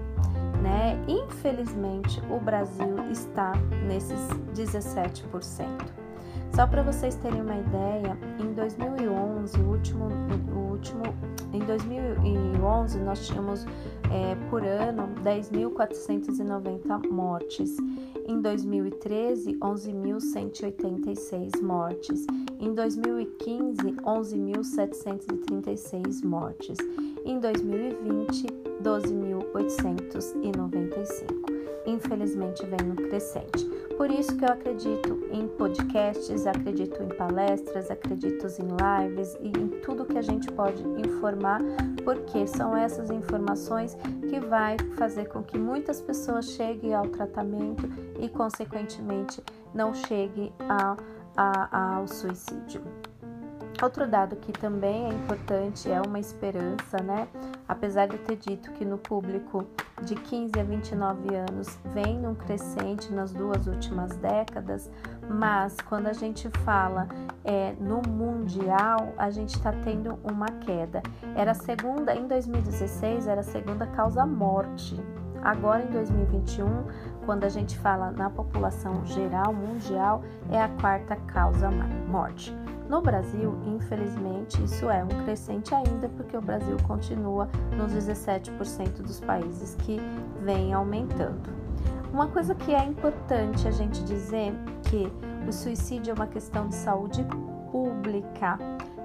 né? 0.62 1.04
Infelizmente, 1.08 2.22
o 2.30 2.40
Brasil 2.40 3.10
está 3.10 3.54
nesses 3.88 4.20
17%. 4.54 6.05
Só 6.54 6.68
para 6.68 6.84
vocês 6.84 7.16
terem 7.16 7.42
uma 7.42 7.58
ideia, 7.58 8.18
em 8.40 8.54
2011, 8.54 9.58
o 9.60 9.70
último, 9.70 10.08
o 10.54 10.72
último, 10.72 11.04
em 11.54 11.60
2011 11.60 13.00
nós 13.00 13.26
tínhamos 13.28 13.66
é, 14.12 14.36
por 14.50 14.64
ano 14.64 15.08
10.490 15.24 17.10
mortes. 17.10 17.78
Em 18.28 18.42
2013, 18.42 19.54
11.186 19.60 21.62
mortes. 21.62 22.26
Em 22.60 22.74
2015, 22.74 23.94
11.736 24.04 26.26
mortes. 26.26 26.80
Em 27.24 27.40
2020, 27.40 28.48
12.895. 28.82 31.55
Infelizmente, 31.86 32.66
vem 32.66 32.88
no 32.88 32.96
crescente. 32.96 33.66
Por 33.98 34.12
isso 34.12 34.36
que 34.36 34.44
eu 34.44 34.50
acredito 34.50 35.28
em 35.32 35.48
podcasts, 35.48 36.46
acredito 36.46 37.02
em 37.02 37.08
palestras, 37.08 37.90
acredito 37.90 38.46
em 38.46 39.08
lives 39.08 39.38
e 39.40 39.48
em 39.48 39.70
tudo 39.82 40.06
que 40.06 40.18
a 40.18 40.22
gente 40.22 40.52
pode 40.52 40.84
informar, 41.00 41.62
porque 42.04 42.46
são 42.46 42.76
essas 42.76 43.10
informações 43.10 43.98
que 44.30 44.40
vai 44.40 44.78
fazer 44.98 45.30
com 45.30 45.42
que 45.42 45.58
muitas 45.58 46.02
pessoas 46.02 46.50
cheguem 46.52 46.94
ao 46.94 47.08
tratamento 47.08 47.90
e, 48.20 48.28
consequentemente, 48.28 49.42
não 49.74 49.94
chegue 49.94 50.52
a, 50.68 50.98
a, 51.38 51.96
ao 51.96 52.08
suicídio. 52.08 52.82
Outro 53.82 54.08
dado 54.08 54.38
que 54.38 54.52
também 54.54 55.06
é 55.06 55.10
importante 55.10 55.92
é 55.92 56.02
uma 56.02 56.20
esperança, 56.20 56.98
né? 57.04 57.28
Apesar 57.68 58.08
de 58.08 58.16
eu 58.16 58.24
ter 58.24 58.38
dito 58.38 58.72
que 58.72 58.86
no 58.86 58.98
público 58.98 59.66
de 60.02 60.16
15 60.16 60.60
a 60.60 60.64
29 60.64 61.36
anos 61.36 61.78
vem 61.94 62.18
num 62.18 62.36
crescente 62.36 63.12
nas 63.12 63.34
duas 63.34 63.68
últimas 63.68 64.16
décadas, 64.18 64.90
mas 65.30 65.76
quando 65.82 66.08
a 66.08 66.14
gente 66.14 66.50
fala 66.64 67.08
é, 67.44 67.74
no 67.80 68.02
mundial, 68.08 69.14
a 69.18 69.30
gente 69.30 69.56
está 69.56 69.72
tendo 69.84 70.18
uma 70.24 70.48
queda. 70.48 71.04
Era 71.36 71.52
a 71.52 71.56
segunda, 71.56 72.16
em 72.16 72.28
2016, 72.28 73.28
era 73.28 73.42
a 73.42 73.44
segunda 73.44 73.86
causa 73.88 74.26
morte. 74.26 74.96
Agora 75.44 75.84
em 75.84 75.92
2021, 75.92 76.66
quando 77.26 77.44
a 77.44 77.50
gente 77.50 77.78
fala 77.78 78.10
na 78.10 78.30
população 78.30 79.06
geral 79.06 79.54
mundial, 79.54 80.24
é 80.50 80.60
a 80.60 80.70
quarta 80.70 81.16
causa 81.18 81.70
morte. 82.10 82.56
No 82.90 83.02
Brasil, 83.02 83.58
infelizmente, 83.66 84.64
isso 84.64 84.90
é 84.90 85.04
um 85.04 85.24
crescente 85.24 85.74
ainda, 85.74 86.08
porque 86.10 86.38
o 86.38 86.42
Brasil 86.42 86.78
continua 86.88 87.50
nos 87.76 87.92
17% 87.94 89.02
dos 89.02 89.20
países 89.20 89.76
que 89.76 90.00
vem 90.42 90.72
aumentando. 90.74 91.50
Uma 92.14 92.28
coisa 92.28 92.54
que 92.54 92.74
é 92.74 92.84
importante 92.86 93.68
a 93.68 93.72
gente 93.72 94.04
dizer 94.04 94.54
que 94.84 95.12
o 95.48 95.52
suicídio 95.52 96.12
é 96.12 96.14
uma 96.14 96.28
questão 96.28 96.68
de 96.68 96.76
saúde 96.76 97.26
pública. 97.72 98.58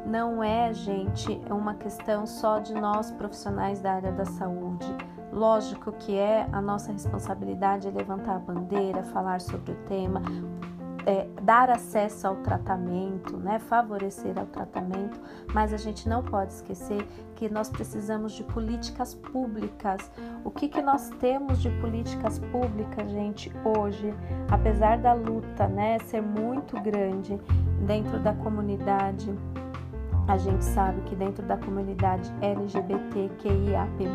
Não 0.06 0.44
é, 0.44 0.72
gente, 0.72 1.40
uma 1.50 1.74
questão 1.74 2.26
só 2.26 2.58
de 2.58 2.74
nós 2.74 3.10
profissionais 3.10 3.80
da 3.80 3.94
área 3.94 4.12
da 4.12 4.24
saúde. 4.24 4.86
Lógico 5.32 5.92
que 5.92 6.16
é 6.16 6.48
a 6.52 6.60
nossa 6.60 6.92
responsabilidade 6.92 7.90
levantar 7.90 8.36
a 8.36 8.38
bandeira, 8.38 9.02
falar 9.04 9.40
sobre 9.40 9.72
o 9.72 9.76
tema, 9.86 10.20
é, 11.06 11.26
dar 11.42 11.70
acesso 11.70 12.26
ao 12.26 12.36
tratamento, 12.36 13.36
né, 13.36 13.58
favorecer 13.58 14.38
ao 14.38 14.46
tratamento, 14.46 15.20
mas 15.52 15.72
a 15.72 15.76
gente 15.76 16.08
não 16.08 16.22
pode 16.22 16.52
esquecer 16.52 17.06
que 17.36 17.48
nós 17.48 17.68
precisamos 17.70 18.32
de 18.32 18.44
políticas 18.44 19.14
públicas. 19.14 20.10
O 20.44 20.50
que, 20.50 20.68
que 20.68 20.82
nós 20.82 21.08
temos 21.20 21.60
de 21.60 21.70
políticas 21.80 22.38
públicas, 22.38 23.10
gente, 23.10 23.50
hoje, 23.64 24.14
apesar 24.50 24.98
da 24.98 25.12
luta 25.12 25.66
né, 25.66 25.98
ser 26.00 26.22
muito 26.22 26.78
grande 26.80 27.40
dentro 27.86 28.18
da 28.18 28.34
comunidade 28.34 29.34
a 30.30 30.38
gente 30.38 30.64
sabe 30.64 31.00
que 31.02 31.16
dentro 31.16 31.44
da 31.44 31.56
comunidade 31.56 32.32
LGBTQIAP+, 32.40 34.06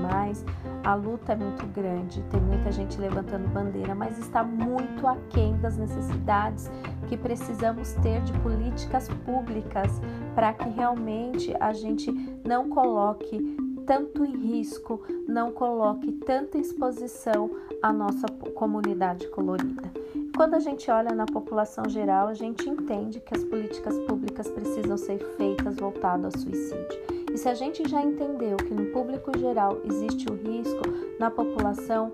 a 0.85 0.95
luta 0.95 1.33
é 1.33 1.35
muito 1.35 1.65
grande, 1.67 2.21
tem 2.31 2.39
muita 2.39 2.71
gente 2.71 2.97
levantando 2.97 3.49
bandeira, 3.49 3.93
mas 3.93 4.17
está 4.17 4.41
muito 4.41 5.05
aquém 5.05 5.57
das 5.57 5.77
necessidades 5.77 6.71
que 7.09 7.17
precisamos 7.17 7.91
ter 7.95 8.21
de 8.21 8.31
políticas 8.39 9.09
públicas 9.25 10.01
para 10.33 10.53
que 10.53 10.69
realmente 10.69 11.53
a 11.59 11.73
gente 11.73 12.09
não 12.45 12.69
coloque 12.69 13.64
tanto 13.85 14.25
em 14.25 14.35
risco, 14.35 15.01
não 15.27 15.51
coloque 15.51 16.11
tanta 16.11 16.57
exposição 16.57 17.49
à 17.81 17.93
nossa 17.93 18.27
comunidade 18.53 19.27
colorida. 19.29 19.91
Quando 20.35 20.55
a 20.55 20.59
gente 20.59 20.91
olha 20.91 21.15
na 21.15 21.25
população 21.25 21.87
geral, 21.87 22.27
a 22.27 22.33
gente 22.33 22.67
entende 22.69 23.21
que 23.21 23.35
as 23.35 23.43
políticas 23.43 23.97
públicas 23.99 24.49
precisam 24.49 24.97
ser 24.97 25.19
feitas 25.37 25.77
voltado 25.77 26.25
ao 26.25 26.31
suicídio. 26.31 26.99
E 27.33 27.37
se 27.37 27.47
a 27.47 27.53
gente 27.53 27.87
já 27.87 28.01
entendeu 28.01 28.57
que 28.57 28.73
no 28.73 28.85
público 28.91 29.37
geral 29.37 29.79
existe 29.83 30.29
o 30.29 30.35
risco 30.35 30.83
na 31.19 31.29
população 31.29 32.11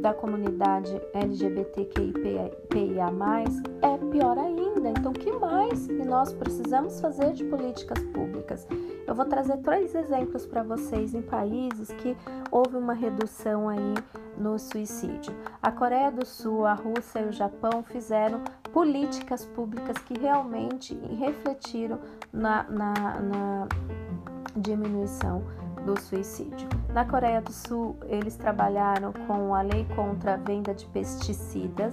da 0.00 0.12
comunidade 0.12 1.00
LGBTQIA+, 1.14 3.10
é 3.82 3.96
pior 4.10 4.38
ainda. 4.38 4.61
Então, 4.90 5.12
o 5.12 5.14
que 5.14 5.32
mais 5.32 5.86
que 5.86 6.04
nós 6.04 6.32
precisamos 6.32 7.00
fazer 7.00 7.32
de 7.32 7.44
políticas 7.44 7.98
públicas? 8.12 8.66
Eu 9.06 9.14
vou 9.14 9.24
trazer 9.24 9.58
três 9.58 9.94
exemplos 9.94 10.46
para 10.46 10.62
vocês 10.62 11.14
em 11.14 11.22
países 11.22 11.88
que 11.92 12.16
houve 12.50 12.76
uma 12.76 12.94
redução 12.94 13.68
aí 13.68 13.94
no 14.36 14.58
suicídio. 14.58 15.34
A 15.62 15.70
Coreia 15.70 16.10
do 16.10 16.24
Sul, 16.24 16.66
a 16.66 16.74
Rússia 16.74 17.20
e 17.20 17.28
o 17.28 17.32
Japão 17.32 17.82
fizeram 17.82 18.42
políticas 18.72 19.44
públicas 19.44 19.96
que 19.98 20.18
realmente 20.18 20.94
refletiram 21.18 21.98
na, 22.32 22.62
na, 22.64 23.20
na 23.20 23.68
diminuição 24.56 25.42
do 25.84 26.00
suicídio. 26.00 26.68
Na 26.92 27.04
Coreia 27.04 27.40
do 27.40 27.52
Sul, 27.52 27.96
eles 28.08 28.36
trabalharam 28.36 29.12
com 29.26 29.54
a 29.54 29.62
lei 29.62 29.86
contra 29.96 30.34
a 30.34 30.36
venda 30.36 30.74
de 30.74 30.86
pesticidas. 30.86 31.92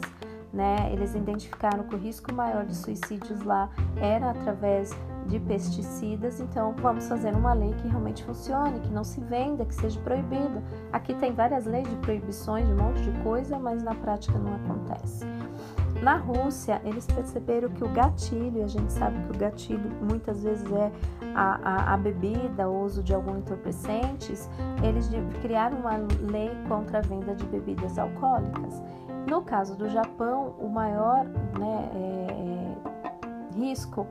Né? 0.52 0.92
Eles 0.92 1.14
identificaram 1.14 1.84
que 1.84 1.94
o 1.96 1.98
risco 1.98 2.34
maior 2.34 2.66
de 2.66 2.76
suicídios 2.76 3.44
lá 3.44 3.70
era 4.02 4.32
através 4.32 4.92
de 5.28 5.40
pesticidas, 5.40 6.40
então 6.40 6.74
vamos 6.82 7.08
fazer 7.08 7.36
uma 7.36 7.54
lei 7.54 7.72
que 7.76 7.88
realmente 7.88 8.24
funcione, 8.24 8.80
que 8.80 8.90
não 8.90 9.04
se 9.04 9.22
venda, 9.22 9.64
que 9.64 9.76
seja 9.76 10.00
proibido. 10.02 10.62
Aqui 10.92 11.14
tem 11.14 11.32
várias 11.32 11.66
leis 11.66 11.88
de 11.88 11.96
proibições 11.98 12.66
de 12.66 12.74
um 12.74 12.78
monte 12.78 13.02
de 13.04 13.12
coisa, 13.24 13.60
mas 13.60 13.84
na 13.84 13.94
prática 13.94 14.38
não 14.40 14.56
acontece. 14.56 15.26
Na 16.02 16.16
Rússia, 16.16 16.82
eles 16.86 17.06
perceberam 17.06 17.70
que 17.70 17.84
o 17.84 17.90
gatilho, 17.90 18.64
a 18.64 18.68
gente 18.68 18.92
sabe 18.94 19.22
que 19.26 19.36
o 19.36 19.38
gatilho 19.38 19.92
muitas 20.02 20.44
vezes 20.44 20.66
é 20.72 20.92
a, 21.36 21.60
a, 21.62 21.94
a 21.94 21.98
bebida, 21.98 22.70
o 22.70 22.86
uso 22.86 23.04
de 23.04 23.14
alguns 23.14 23.40
entorpecentes, 23.40 24.50
eles 24.82 25.10
criaram 25.42 25.80
uma 25.80 25.98
lei 26.32 26.52
contra 26.68 27.00
a 27.00 27.02
venda 27.02 27.36
de 27.36 27.46
bebidas 27.46 28.00
alcoólicas. 28.00 28.82
No 29.30 29.44
caso 29.44 29.76
do 29.76 29.88
Japão, 29.88 30.56
o 30.58 30.68
maior 30.68 31.24
né, 31.26 31.92
é, 31.94 32.28
é 32.32 33.56
risco 33.56 34.08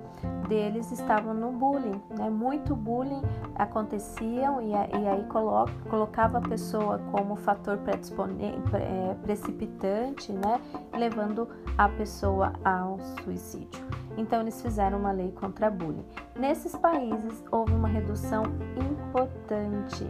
deles 0.49 0.93
estavam 0.93 1.35
no 1.35 1.51
bullying, 1.51 2.01
né? 2.17 2.31
Muito 2.31 2.77
bullying 2.77 3.23
aconteciam 3.57 4.63
e, 4.63 4.71
e 4.71 5.09
aí 5.09 5.25
colo 5.25 5.67
colocava 5.91 6.39
a 6.39 6.41
pessoa 6.41 7.01
como 7.11 7.35
fator 7.35 7.79
é, 7.89 9.15
precipitante, 9.15 10.33
né? 10.33 10.61
Levando 10.97 11.49
a 11.77 11.89
pessoa 11.89 12.53
ao 12.65 13.01
suicídio. 13.25 13.85
Então 14.17 14.41
eles 14.41 14.63
fizeram 14.63 14.99
uma 14.99 15.11
lei 15.11 15.33
contra 15.33 15.69
bullying. 15.69 16.05
Nesses 16.39 16.77
países 16.77 17.43
houve 17.51 17.73
uma 17.73 17.89
redução 17.89 18.45
importante. 18.77 20.07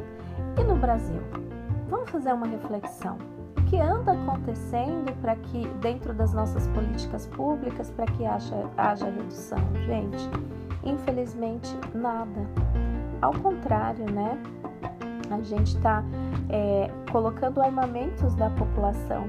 E 0.58 0.64
no 0.64 0.76
Brasil? 0.76 1.22
Vamos 1.88 2.10
fazer 2.10 2.34
uma 2.34 2.46
reflexão 2.46 3.37
que 3.68 3.78
anda 3.78 4.12
acontecendo 4.12 5.12
para 5.20 5.36
que, 5.36 5.68
dentro 5.80 6.14
das 6.14 6.32
nossas 6.32 6.66
políticas 6.68 7.26
públicas, 7.26 7.90
para 7.90 8.06
que 8.06 8.24
haja, 8.24 8.68
haja 8.76 9.06
redução? 9.06 9.58
Gente, 9.86 10.28
infelizmente, 10.84 11.76
nada. 11.94 12.48
Ao 13.20 13.32
contrário, 13.32 14.10
né? 14.10 14.38
A 15.30 15.40
gente 15.42 15.76
está 15.76 16.02
é, 16.48 16.90
colocando 17.12 17.60
armamentos 17.60 18.34
da 18.34 18.48
população. 18.50 19.28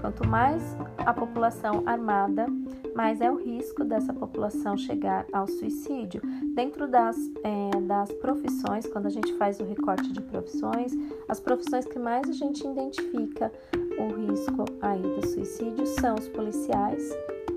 Quanto 0.00 0.26
mais 0.26 0.76
a 0.98 1.12
população 1.12 1.82
armada, 1.86 2.46
mais 2.94 3.20
é 3.20 3.30
o 3.30 3.36
risco 3.36 3.84
dessa 3.84 4.12
população 4.12 4.76
chegar 4.76 5.26
ao 5.32 5.46
suicídio. 5.46 6.22
Dentro 6.54 6.86
das, 6.88 7.16
é, 7.42 7.80
das 7.82 8.12
profissões, 8.12 8.86
quando 8.86 9.06
a 9.06 9.10
gente 9.10 9.32
faz 9.34 9.58
o 9.60 9.64
recorte 9.64 10.12
de 10.12 10.20
profissões, 10.20 10.92
as 11.28 11.40
profissões 11.40 11.84
que 11.84 11.98
mais 11.98 12.28
a 12.28 12.32
gente 12.32 12.66
identifica 12.66 13.52
o 13.98 14.26
risco 14.26 14.64
aí 14.80 15.02
do 15.02 15.26
suicídio 15.26 15.86
são 15.86 16.14
os 16.14 16.28
policiais, 16.28 17.12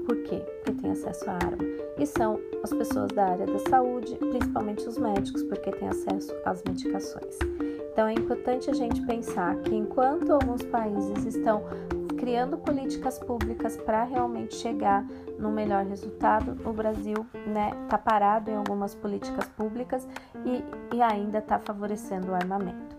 por 0.06 0.16
quê? 0.24 0.42
Porque 0.64 0.82
tem 0.82 0.92
acesso 0.92 1.30
à 1.30 1.34
arma. 1.34 1.64
E 1.98 2.06
são 2.06 2.40
as 2.64 2.72
pessoas 2.72 3.12
da 3.12 3.26
área 3.26 3.46
da 3.46 3.60
saúde, 3.60 4.16
principalmente 4.16 4.88
os 4.88 4.98
médicos, 4.98 5.44
porque 5.44 5.72
têm 5.72 5.90
acesso 5.90 6.34
às 6.46 6.64
medicações. 6.64 7.38
Então 7.92 8.08
é 8.08 8.14
importante 8.14 8.70
a 8.70 8.74
gente 8.74 9.02
pensar 9.06 9.56
que 9.58 9.76
enquanto 9.76 10.32
alguns 10.32 10.64
países 10.64 11.26
estão 11.26 11.64
criando 12.18 12.58
políticas 12.58 13.20
públicas 13.20 13.78
para 13.78 14.04
realmente 14.04 14.56
chegar 14.56 15.06
no 15.40 15.52
melhor 15.52 15.86
resultado. 15.86 16.58
O 16.68 16.74
Brasil 16.74 17.26
está 17.34 17.50
né, 17.50 17.72
tá 17.88 17.98
parado 17.98 18.50
em 18.50 18.56
algumas 18.56 18.94
políticas 18.94 19.48
públicas 19.50 20.08
e, 20.44 20.96
e 20.96 21.02
ainda 21.02 21.38
está 21.38 21.60
favorecendo 21.60 22.32
o 22.32 22.36
armamento. 22.36 22.97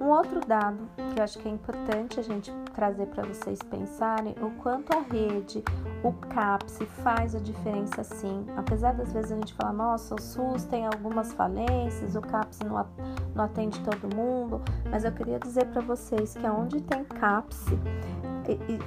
Um 0.00 0.10
outro 0.10 0.40
dado 0.46 0.78
que 1.12 1.18
eu 1.18 1.24
acho 1.24 1.38
que 1.38 1.48
é 1.48 1.50
importante 1.50 2.20
a 2.20 2.22
gente 2.22 2.52
trazer 2.72 3.06
para 3.06 3.24
vocês 3.24 3.58
pensarem 3.62 4.34
o 4.40 4.50
quanto 4.62 4.96
a 4.96 5.00
rede, 5.00 5.62
o 6.04 6.12
CAPS 6.12 6.78
faz 7.02 7.34
a 7.34 7.40
diferença 7.40 8.04
sim. 8.04 8.46
Apesar 8.56 8.94
das 8.94 9.12
vezes 9.12 9.32
a 9.32 9.34
gente 9.34 9.54
falar, 9.54 9.72
nossa, 9.72 10.14
o 10.14 10.20
SUS 10.20 10.64
tem 10.64 10.86
algumas 10.86 11.32
falências, 11.32 12.14
o 12.14 12.20
CAPS 12.20 12.60
não, 12.60 13.42
atende 13.42 13.80
todo 13.80 14.14
mundo, 14.14 14.62
mas 14.88 15.04
eu 15.04 15.12
queria 15.12 15.38
dizer 15.40 15.66
para 15.66 15.80
vocês 15.80 16.34
que 16.34 16.46
onde 16.46 16.80
tem 16.80 17.04
CAPS, 17.04 17.66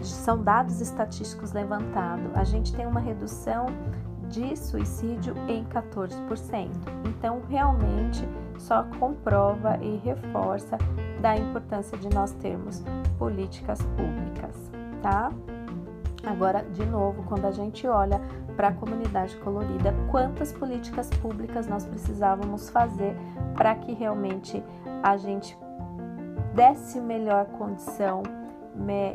são 0.01 0.41
dados 0.41 0.81
estatísticos 0.81 1.51
levantados, 1.51 2.35
a 2.35 2.43
gente 2.43 2.73
tem 2.73 2.87
uma 2.87 2.99
redução 2.99 3.67
de 4.29 4.55
suicídio 4.57 5.35
em 5.47 5.65
14%. 5.65 6.69
Então, 7.05 7.41
realmente, 7.49 8.27
só 8.57 8.83
comprova 8.97 9.77
e 9.81 9.97
reforça 9.97 10.77
da 11.21 11.37
importância 11.37 11.97
de 11.97 12.09
nós 12.13 12.31
termos 12.33 12.83
políticas 13.17 13.79
públicas, 13.81 14.71
tá? 15.01 15.31
Agora, 16.25 16.63
de 16.63 16.85
novo, 16.85 17.23
quando 17.23 17.45
a 17.45 17.51
gente 17.51 17.87
olha 17.87 18.21
para 18.55 18.69
a 18.69 18.73
comunidade 18.73 19.35
colorida, 19.37 19.93
quantas 20.09 20.51
políticas 20.51 21.09
públicas 21.21 21.67
nós 21.67 21.85
precisávamos 21.85 22.69
fazer 22.69 23.15
para 23.55 23.75
que 23.75 23.93
realmente 23.93 24.63
a 25.01 25.17
gente 25.17 25.57
desse 26.53 26.99
melhor 26.99 27.45
condição, 27.45 28.21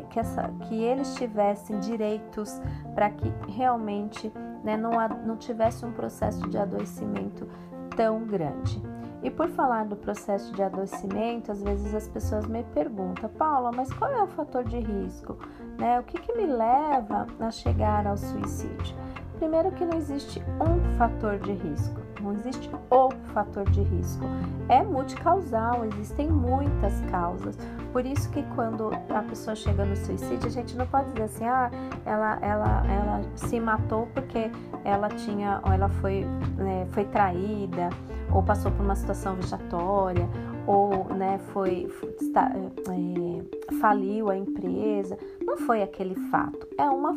que, 0.09 0.19
essa, 0.19 0.49
que 0.67 0.75
eles 0.83 1.15
tivessem 1.15 1.79
direitos 1.79 2.61
para 2.93 3.09
que 3.09 3.31
realmente 3.49 4.31
né, 4.63 4.77
não, 4.77 4.91
não 5.25 5.35
tivesse 5.37 5.85
um 5.85 5.91
processo 5.91 6.47
de 6.49 6.57
adoecimento 6.57 7.47
tão 7.95 8.25
grande. 8.25 8.81
E 9.23 9.31
por 9.31 9.49
falar 9.49 9.85
do 9.85 9.95
processo 9.95 10.53
de 10.53 10.61
adoecimento, 10.61 11.51
às 11.51 11.61
vezes 11.61 11.93
as 11.93 12.07
pessoas 12.07 12.45
me 12.45 12.63
perguntam, 12.63 13.29
Paula, 13.29 13.71
mas 13.71 13.91
qual 13.93 14.11
é 14.11 14.21
o 14.21 14.27
fator 14.27 14.63
de 14.63 14.79
risco? 14.79 15.37
Né? 15.77 15.99
O 15.99 16.03
que, 16.03 16.19
que 16.19 16.33
me 16.33 16.45
leva 16.45 17.25
a 17.39 17.51
chegar 17.51 18.05
ao 18.05 18.15
suicídio? 18.15 18.95
Primeiro 19.37 19.71
que 19.71 19.85
não 19.85 19.97
existe 19.97 20.41
um 20.59 20.97
fator 20.97 21.37
de 21.37 21.51
risco, 21.51 22.01
não 22.21 22.33
existe 22.33 22.69
o 22.89 23.09
fator 23.33 23.69
de 23.69 23.81
risco. 23.81 24.25
É 24.67 24.81
multicausal, 24.81 25.85
existem 25.85 26.27
muitas 26.27 26.99
causas. 27.11 27.55
Por 27.93 28.05
isso 28.05 28.29
que 28.31 28.41
quando 28.55 28.89
a 29.09 29.21
pessoa 29.23 29.55
chega 29.55 29.85
no 29.85 29.95
suicídio, 29.95 30.47
a 30.47 30.51
gente 30.51 30.75
não 30.75 30.87
pode 30.87 31.11
dizer 31.11 31.23
assim, 31.23 31.45
ah, 31.45 31.69
ela, 32.05 32.39
ela, 32.41 32.83
ela 32.87 33.21
se 33.35 33.59
matou 33.59 34.07
porque 34.07 34.51
ela 34.83 35.09
tinha, 35.09 35.61
ou 35.63 35.71
ela 35.71 35.89
foi, 35.89 36.25
né, 36.57 36.87
foi 36.91 37.05
traída, 37.05 37.89
ou 38.33 38.41
passou 38.41 38.71
por 38.71 38.83
uma 38.83 38.95
situação 38.95 39.35
vexatória, 39.35 40.27
ou 40.65 41.05
né, 41.13 41.39
foi, 41.53 41.87
está, 42.19 42.51
é, 42.51 43.75
faliu 43.79 44.29
a 44.29 44.35
empresa. 44.35 45.17
Não 45.41 45.57
foi 45.59 45.81
aquele 45.81 46.15
fato, 46.29 46.67
é 46.77 46.89
uma 46.89 47.15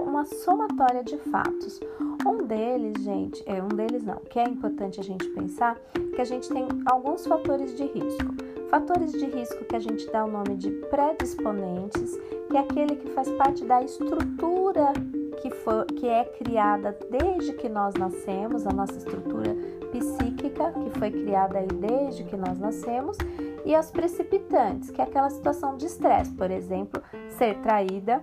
uma 0.00 0.24
somatória 0.24 1.02
de 1.02 1.16
fatos. 1.18 1.80
Um 2.26 2.38
deles, 2.38 3.02
gente, 3.02 3.42
é 3.46 3.62
um 3.62 3.68
deles 3.68 4.04
não, 4.04 4.16
que 4.16 4.38
é 4.38 4.44
importante 4.44 5.00
a 5.00 5.02
gente 5.02 5.28
pensar 5.30 5.76
que 6.14 6.20
a 6.20 6.24
gente 6.24 6.48
tem 6.48 6.66
alguns 6.86 7.26
fatores 7.26 7.76
de 7.76 7.84
risco. 7.84 8.34
Fatores 8.70 9.12
de 9.12 9.26
risco 9.26 9.64
que 9.64 9.76
a 9.76 9.80
gente 9.80 10.10
dá 10.10 10.24
o 10.24 10.30
nome 10.30 10.56
de 10.56 10.70
predisponentes, 10.70 12.18
que 12.50 12.56
é 12.56 12.60
aquele 12.60 12.96
que 12.96 13.10
faz 13.10 13.30
parte 13.32 13.64
da 13.64 13.82
estrutura 13.82 14.92
que, 15.40 15.50
for, 15.50 15.84
que 15.86 16.08
é 16.08 16.24
criada 16.24 16.96
desde 17.10 17.52
que 17.52 17.68
nós 17.68 17.94
nascemos, 17.94 18.66
a 18.66 18.72
nossa 18.72 18.96
estrutura 18.96 19.54
psíquica, 19.92 20.72
que 20.72 20.98
foi 20.98 21.10
criada 21.10 21.58
aí 21.58 21.66
desde 21.66 22.24
que 22.24 22.36
nós 22.36 22.58
nascemos, 22.58 23.16
e 23.64 23.74
as 23.74 23.90
precipitantes, 23.90 24.90
que 24.90 25.00
é 25.00 25.04
aquela 25.04 25.30
situação 25.30 25.76
de 25.76 25.86
estresse, 25.86 26.32
por 26.32 26.50
exemplo, 26.50 27.02
ser 27.30 27.58
traída, 27.58 28.22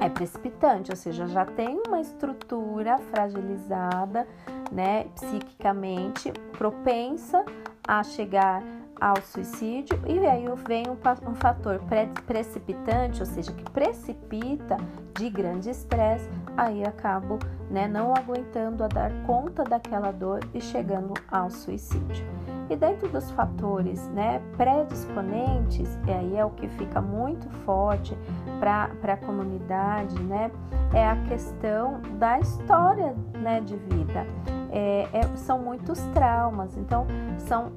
é 0.00 0.08
precipitante, 0.08 0.90
ou 0.90 0.96
seja, 0.96 1.26
já 1.26 1.44
tem 1.44 1.80
uma 1.86 2.00
estrutura 2.00 2.98
fragilizada, 2.98 4.26
né, 4.70 5.04
psiquicamente, 5.14 6.32
propensa 6.56 7.44
a 7.86 8.02
chegar 8.02 8.62
ao 9.00 9.20
suicídio, 9.20 10.00
e 10.06 10.24
aí 10.24 10.44
vem 10.66 10.84
um, 10.88 11.30
um 11.30 11.34
fator 11.34 11.80
pre 11.88 12.06
precipitante, 12.24 13.20
ou 13.20 13.26
seja, 13.26 13.52
que 13.52 13.64
precipita 13.70 14.76
de 15.18 15.28
grande 15.28 15.70
estresse, 15.70 16.28
aí 16.56 16.84
acabo 16.84 17.38
né, 17.68 17.88
não 17.88 18.14
aguentando 18.14 18.84
a 18.84 18.88
dar 18.88 19.10
conta 19.26 19.64
daquela 19.64 20.12
dor 20.12 20.40
e 20.54 20.60
chegando 20.60 21.14
ao 21.28 21.50
suicídio. 21.50 22.24
E 22.72 22.76
dentro 22.76 23.06
dos 23.06 23.30
fatores 23.32 24.08
né, 24.08 24.40
predisponentes, 24.56 25.98
e 26.06 26.10
aí 26.10 26.36
é 26.38 26.42
o 26.42 26.48
que 26.48 26.66
fica 26.68 27.02
muito 27.02 27.46
forte 27.66 28.16
para 28.58 29.12
a 29.12 29.16
comunidade, 29.18 30.18
né, 30.22 30.50
é 30.94 31.06
a 31.06 31.16
questão 31.28 32.00
da 32.18 32.40
história 32.40 33.14
né, 33.34 33.60
de 33.60 33.76
vida. 33.76 34.26
É, 34.70 35.06
é, 35.12 35.36
são 35.36 35.58
muitos 35.58 36.00
traumas, 36.14 36.74
então 36.78 37.06
são 37.36 37.72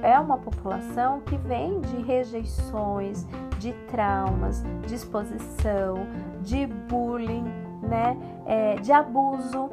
é 0.00 0.18
uma 0.18 0.38
população 0.38 1.20
que 1.20 1.36
vem 1.36 1.78
de 1.80 2.00
rejeições, 2.00 3.26
de 3.58 3.74
traumas, 3.88 4.64
de 4.86 4.94
exposição, 4.94 6.06
de 6.40 6.66
bullying, 6.66 7.44
né, 7.82 8.16
é, 8.46 8.76
de 8.76 8.90
abuso 8.90 9.68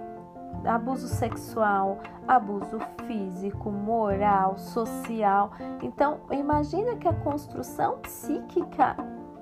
abuso 0.66 1.08
sexual, 1.08 2.00
abuso 2.28 2.80
físico, 3.06 3.72
moral, 3.72 4.58
social. 4.58 5.52
Então, 5.82 6.22
imagina 6.32 6.96
que 6.96 7.08
a 7.08 7.14
construção 7.14 7.98
psíquica 8.00 8.96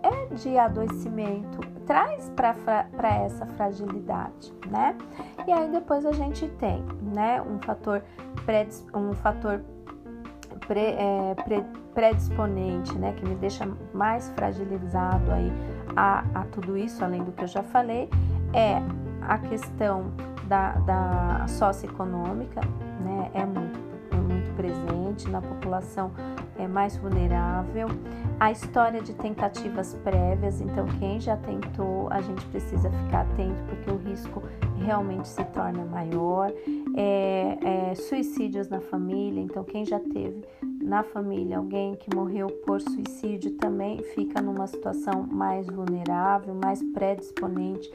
é 0.04 0.34
de 0.36 0.58
adoecimento, 0.58 1.60
traz 1.86 2.30
para 2.36 3.16
essa 3.16 3.46
fragilidade, 3.46 4.54
né? 4.70 4.98
E 5.48 5.52
aí 5.52 5.70
depois 5.72 6.06
a 6.06 6.12
gente 6.12 6.48
tem, 6.50 6.84
né, 7.14 7.42
um 7.42 7.58
fator 7.60 8.04
um 8.94 9.14
fator 9.14 9.62
pre, 10.68 10.82
é, 10.82 11.36
pre, 11.46 11.64
predisponente, 11.94 12.98
né, 12.98 13.14
que 13.14 13.26
me 13.26 13.36
deixa 13.36 13.66
mais 13.94 14.30
fragilizado 14.32 15.32
aí 15.32 15.52
a, 15.96 16.24
a 16.34 16.46
tudo 16.46 16.78
isso, 16.78 17.04
além 17.04 17.24
do 17.24 17.32
que 17.32 17.44
eu 17.44 17.48
já 17.48 17.64
falei, 17.64 18.10
é 18.54 18.82
a 19.28 19.38
questão 19.38 20.12
da, 20.48 20.74
da 20.80 21.46
socioeconômica 21.48 22.62
né, 23.00 23.32
é, 23.34 23.46
muito, 23.46 23.80
é 24.12 24.16
muito 24.16 24.56
presente 24.56 25.30
na 25.30 25.42
população 25.42 26.12
é 26.58 26.68
mais 26.68 26.96
vulnerável. 26.98 27.88
A 28.40 28.52
história 28.52 29.02
de 29.02 29.14
tentativas 29.14 29.94
prévias, 30.04 30.62
então 30.62 30.86
quem 31.00 31.20
já 31.20 31.38
tentou, 31.38 32.08
a 32.10 32.22
gente 32.22 32.46
precisa 32.48 32.90
ficar 32.90 33.22
atento 33.22 33.62
porque 33.64 33.90
o 33.90 33.98
risco 33.98 34.44
realmente 34.78 35.28
se 35.28 35.44
torna 35.46 35.86
maior. 35.86 36.52
É, 36.96 37.58
é, 37.92 37.96
suicídios 37.96 38.70
na 38.70 38.80
família, 38.80 39.42
então 39.42 39.64
quem 39.64 39.86
já 39.86 40.00
teve 40.00 40.46
na 40.84 41.02
família 41.02 41.58
alguém 41.58 41.96
que 41.96 42.14
morreu 42.14 42.48
por 42.66 42.82
suicídio 42.82 43.52
também 43.52 44.04
fica 44.14 44.42
numa 44.42 44.68
situação 44.68 45.26
mais 45.32 45.66
vulnerável, 45.68 46.54
mais 46.54 46.84
predisponente 46.92 47.90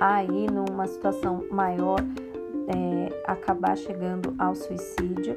aí 0.00 0.46
numa 0.50 0.86
situação 0.86 1.44
maior 1.50 2.00
é, 2.68 3.22
acabar 3.26 3.76
chegando 3.76 4.34
ao 4.38 4.54
suicídio. 4.54 5.36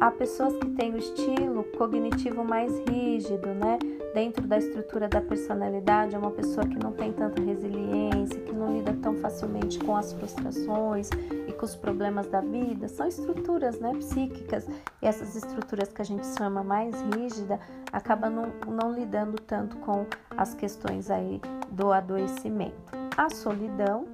Há 0.00 0.10
pessoas 0.10 0.56
que 0.56 0.70
têm 0.70 0.94
o 0.94 0.98
estilo 0.98 1.64
cognitivo 1.76 2.44
mais 2.44 2.72
rígido, 2.88 3.48
né? 3.48 3.78
Dentro 4.14 4.46
da 4.46 4.58
estrutura 4.58 5.08
da 5.08 5.20
personalidade, 5.20 6.14
é 6.14 6.18
uma 6.18 6.30
pessoa 6.30 6.66
que 6.66 6.78
não 6.78 6.92
tem 6.92 7.12
tanta 7.12 7.42
resiliência, 7.42 8.40
que 8.40 8.52
não 8.52 8.76
lida 8.76 8.96
tão 9.02 9.16
facilmente 9.16 9.78
com 9.80 9.96
as 9.96 10.12
frustrações 10.12 11.10
e 11.46 11.52
com 11.52 11.64
os 11.64 11.74
problemas 11.74 12.26
da 12.28 12.40
vida. 12.40 12.88
São 12.88 13.06
estruturas, 13.06 13.78
né, 13.80 13.92
psíquicas. 13.94 14.68
E 15.02 15.06
essas 15.06 15.34
estruturas 15.34 15.92
que 15.92 16.00
a 16.00 16.04
gente 16.04 16.26
chama 16.26 16.62
mais 16.62 16.94
rígida 17.14 17.58
acabam 17.92 18.32
não, 18.32 18.52
não 18.72 18.92
lidando 18.92 19.40
tanto 19.42 19.76
com 19.78 20.06
as 20.36 20.54
questões 20.54 21.10
aí 21.10 21.40
do 21.70 21.92
adoecimento. 21.92 23.07
A 23.18 23.28
solidão, 23.30 24.06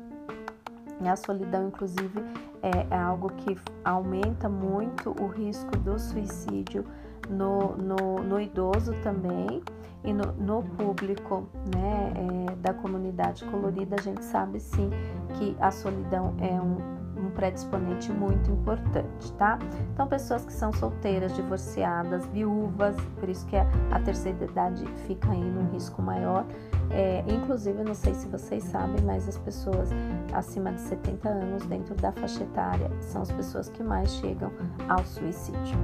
a 1.06 1.14
solidão, 1.14 1.68
inclusive, 1.68 2.24
é, 2.62 2.86
é 2.90 2.98
algo 2.98 3.28
que 3.34 3.54
aumenta 3.84 4.48
muito 4.48 5.14
o 5.22 5.26
risco 5.26 5.76
do 5.76 5.98
suicídio 5.98 6.86
no, 7.28 7.76
no, 7.76 8.22
no 8.22 8.40
idoso 8.40 8.94
também 9.02 9.62
e 10.02 10.10
no, 10.10 10.32
no 10.32 10.62
público 10.62 11.46
né, 11.76 12.14
é, 12.16 12.56
da 12.56 12.72
comunidade 12.72 13.44
colorida. 13.44 13.96
A 13.98 14.02
gente 14.02 14.24
sabe 14.24 14.58
sim 14.58 14.88
que 15.34 15.54
a 15.60 15.70
solidão 15.70 16.34
é 16.40 16.58
um 16.58 16.93
predisponente 17.34 18.10
muito 18.12 18.50
importante, 18.50 19.32
tá? 19.34 19.58
Então, 19.92 20.06
pessoas 20.06 20.44
que 20.44 20.52
são 20.52 20.72
solteiras, 20.72 21.34
divorciadas, 21.34 22.26
viúvas, 22.26 22.96
por 23.18 23.28
isso 23.28 23.46
que 23.46 23.56
a 23.56 24.00
terceira 24.04 24.44
idade 24.44 24.84
fica 25.06 25.30
aí 25.30 25.40
num 25.40 25.70
risco 25.72 26.00
maior. 26.00 26.44
É, 26.90 27.24
inclusive, 27.26 27.78
eu 27.78 27.84
não 27.84 27.94
sei 27.94 28.14
se 28.14 28.26
vocês 28.28 28.62
sabem, 28.64 29.02
mas 29.04 29.28
as 29.28 29.38
pessoas 29.38 29.90
acima 30.32 30.72
de 30.72 30.80
70 30.80 31.28
anos, 31.28 31.66
dentro 31.66 31.94
da 31.94 32.12
faixa 32.12 32.42
etária, 32.42 32.90
são 33.00 33.22
as 33.22 33.30
pessoas 33.32 33.68
que 33.68 33.82
mais 33.82 34.10
chegam 34.16 34.50
ao 34.88 35.04
suicídio. 35.04 35.78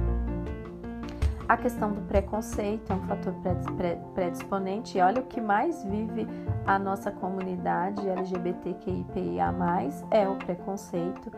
A 1.51 1.57
questão 1.57 1.91
do 1.91 1.99
preconceito 2.03 2.93
é 2.93 2.95
um 2.95 3.01
fator 3.01 3.35
predisponente 4.13 4.97
e 4.97 5.01
olha 5.01 5.21
o 5.21 5.25
que 5.25 5.41
mais 5.41 5.83
vive 5.83 6.25
a 6.65 6.79
nossa 6.79 7.11
comunidade 7.11 8.07
LGBTQIPIA+, 8.07 9.53
é 10.09 10.29
o 10.29 10.37
preconceito 10.37 11.29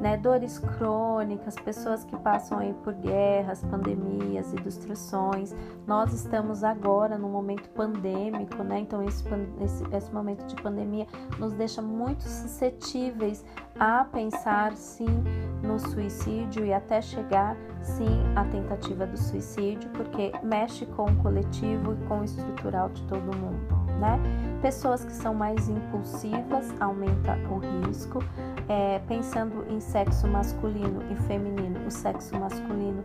né, 0.00 0.16
dores 0.16 0.58
crônicas, 0.58 1.54
pessoas 1.56 2.02
que 2.02 2.16
passam 2.16 2.58
aí 2.58 2.72
por 2.82 2.94
guerras, 2.94 3.62
pandemias, 3.64 4.52
ilustrações. 4.54 5.54
Nós 5.86 6.14
estamos 6.14 6.64
agora 6.64 7.18
num 7.18 7.28
momento 7.28 7.68
pandêmico, 7.70 8.62
né? 8.62 8.80
Então 8.80 9.02
esse, 9.02 9.24
esse, 9.60 9.84
esse 9.94 10.14
momento 10.14 10.46
de 10.46 10.56
pandemia 10.62 11.06
nos 11.38 11.52
deixa 11.52 11.82
muito 11.82 12.22
suscetíveis 12.22 13.44
a 13.78 14.04
pensar 14.04 14.74
sim 14.76 15.22
no 15.68 15.78
suicídio 15.78 16.64
e 16.64 16.72
até 16.72 17.02
chegar 17.02 17.54
sim 17.82 18.08
à 18.34 18.44
tentativa 18.44 19.06
do 19.06 19.16
suicídio, 19.16 19.88
porque 19.90 20.32
mexe 20.42 20.86
com 20.86 21.04
o 21.04 21.16
coletivo 21.16 21.92
e 21.92 22.06
com 22.06 22.20
o 22.20 22.24
estrutural 22.24 22.88
de 22.88 23.02
todo 23.04 23.22
mundo, 23.36 23.68
né? 24.00 24.18
Pessoas 24.62 25.04
que 25.04 25.12
são 25.12 25.34
mais 25.34 25.68
impulsivas 25.68 26.72
aumenta 26.80 27.38
o 27.50 27.58
risco. 27.86 28.20
É, 28.68 28.98
pensando 29.06 29.64
em 29.70 29.80
sexo 29.80 30.26
masculino 30.26 31.02
e 31.10 31.14
feminino, 31.26 31.86
o 31.86 31.90
sexo 31.90 32.38
masculino 32.38 33.02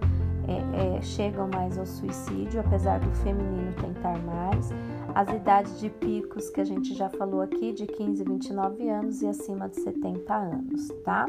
é, 0.47 0.97
é, 0.97 1.47
mais 1.55 1.77
ao 1.77 1.85
suicídio, 1.85 2.59
apesar 2.59 2.99
do 2.99 3.11
feminino 3.17 3.73
tentar 3.73 4.17
mais. 4.23 4.71
As 5.15 5.29
idades 5.29 5.79
de 5.79 5.89
picos 5.89 6.49
que 6.49 6.59
a 6.59 6.65
gente 6.65 6.93
já 6.95 7.09
falou 7.09 7.41
aqui, 7.41 7.71
de 7.71 7.85
15 7.85 8.23
29 8.23 8.89
anos 8.89 9.21
e 9.21 9.27
acima 9.27 9.69
de 9.69 9.79
70 9.81 10.33
anos, 10.33 10.87
tá? 11.05 11.27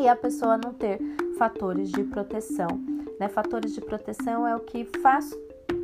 E 0.00 0.08
a 0.08 0.16
pessoa 0.16 0.56
não 0.56 0.72
ter 0.72 0.98
fatores 1.36 1.90
de 1.90 2.02
proteção. 2.04 2.80
Né? 3.18 3.28
Fatores 3.28 3.74
de 3.74 3.82
proteção 3.82 4.48
é 4.48 4.56
o 4.56 4.60
que 4.60 4.86
faz 5.02 5.36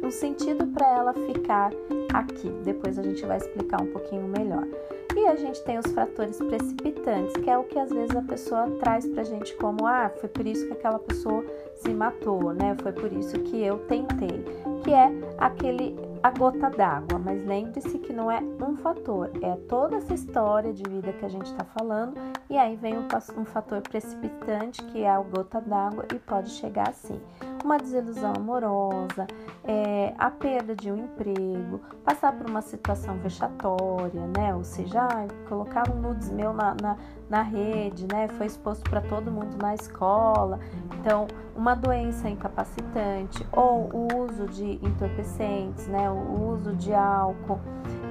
um 0.02 0.10
sentido 0.10 0.66
para 0.68 0.88
ela 0.88 1.12
ficar 1.12 1.70
aqui. 2.14 2.48
Depois 2.64 2.98
a 2.98 3.02
gente 3.02 3.26
vai 3.26 3.36
explicar 3.36 3.82
um 3.82 3.92
pouquinho 3.92 4.26
melhor. 4.26 4.66
E 5.14 5.26
a 5.26 5.36
gente 5.36 5.62
tem 5.64 5.78
os 5.78 5.92
fatores 5.92 6.38
precipitantes, 6.38 7.36
que 7.36 7.50
é 7.50 7.58
o 7.58 7.64
que 7.64 7.78
às 7.78 7.90
vezes 7.90 8.16
a 8.16 8.22
pessoa 8.22 8.70
traz 8.80 9.06
pra 9.06 9.22
gente 9.22 9.54
como, 9.56 9.86
ah, 9.86 10.10
foi 10.18 10.30
por 10.30 10.46
isso 10.46 10.66
que 10.66 10.72
aquela 10.72 10.98
pessoa 10.98 11.44
se 11.74 11.92
matou, 11.92 12.54
né? 12.54 12.74
Foi 12.82 12.92
por 12.92 13.12
isso 13.12 13.38
que 13.40 13.62
eu 13.62 13.78
tentei, 13.80 14.44
que 14.82 14.92
é 14.92 15.12
aquele 15.36 15.94
a 16.22 16.30
gota 16.30 16.70
d'água, 16.70 17.18
mas 17.18 17.44
lembre-se 17.46 17.98
que 17.98 18.12
não 18.12 18.30
é 18.30 18.40
um 18.40 18.76
fator, 18.76 19.30
é 19.42 19.54
toda 19.68 19.96
essa 19.96 20.14
história 20.14 20.72
de 20.72 20.82
vida 20.88 21.12
que 21.12 21.24
a 21.24 21.28
gente 21.28 21.46
está 21.46 21.64
falando, 21.64 22.14
e 22.48 22.56
aí 22.56 22.76
vem 22.76 22.98
um, 22.98 23.06
um 23.38 23.44
fator 23.44 23.80
precipitante 23.82 24.82
que 24.84 25.02
é 25.02 25.10
a 25.10 25.20
gota 25.20 25.60
d'água 25.60 26.06
e 26.14 26.18
pode 26.18 26.50
chegar 26.50 26.88
assim 26.88 27.20
uma 27.64 27.78
desilusão 27.78 28.32
amorosa, 28.36 29.26
é, 29.64 30.14
a 30.18 30.30
perda 30.30 30.74
de 30.74 30.90
um 30.90 30.96
emprego, 30.96 31.80
passar 32.04 32.32
por 32.32 32.48
uma 32.48 32.62
situação 32.62 33.18
vexatória, 33.18 34.26
né? 34.36 34.54
Ou 34.54 34.64
seja, 34.64 35.08
colocar 35.48 35.90
um 35.90 36.00
nudes 36.00 36.30
meu 36.30 36.52
na, 36.52 36.74
na, 36.80 36.96
na 37.28 37.42
rede, 37.42 38.06
né? 38.10 38.28
Foi 38.28 38.46
exposto 38.46 38.88
para 38.88 39.00
todo 39.00 39.30
mundo 39.30 39.56
na 39.60 39.74
escola. 39.74 40.60
Então, 41.00 41.26
uma 41.54 41.74
doença 41.74 42.28
incapacitante 42.28 43.46
ou 43.52 43.90
o 43.92 44.24
uso 44.24 44.46
de 44.46 44.74
entorpecentes, 44.84 45.86
né? 45.88 46.10
O 46.10 46.50
uso 46.52 46.74
de 46.74 46.92
álcool, 46.94 47.60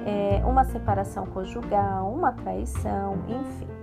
é, 0.04 0.44
uma 0.44 0.64
separação 0.64 1.26
conjugal, 1.26 2.12
uma 2.12 2.32
traição, 2.32 3.18
enfim. 3.28 3.75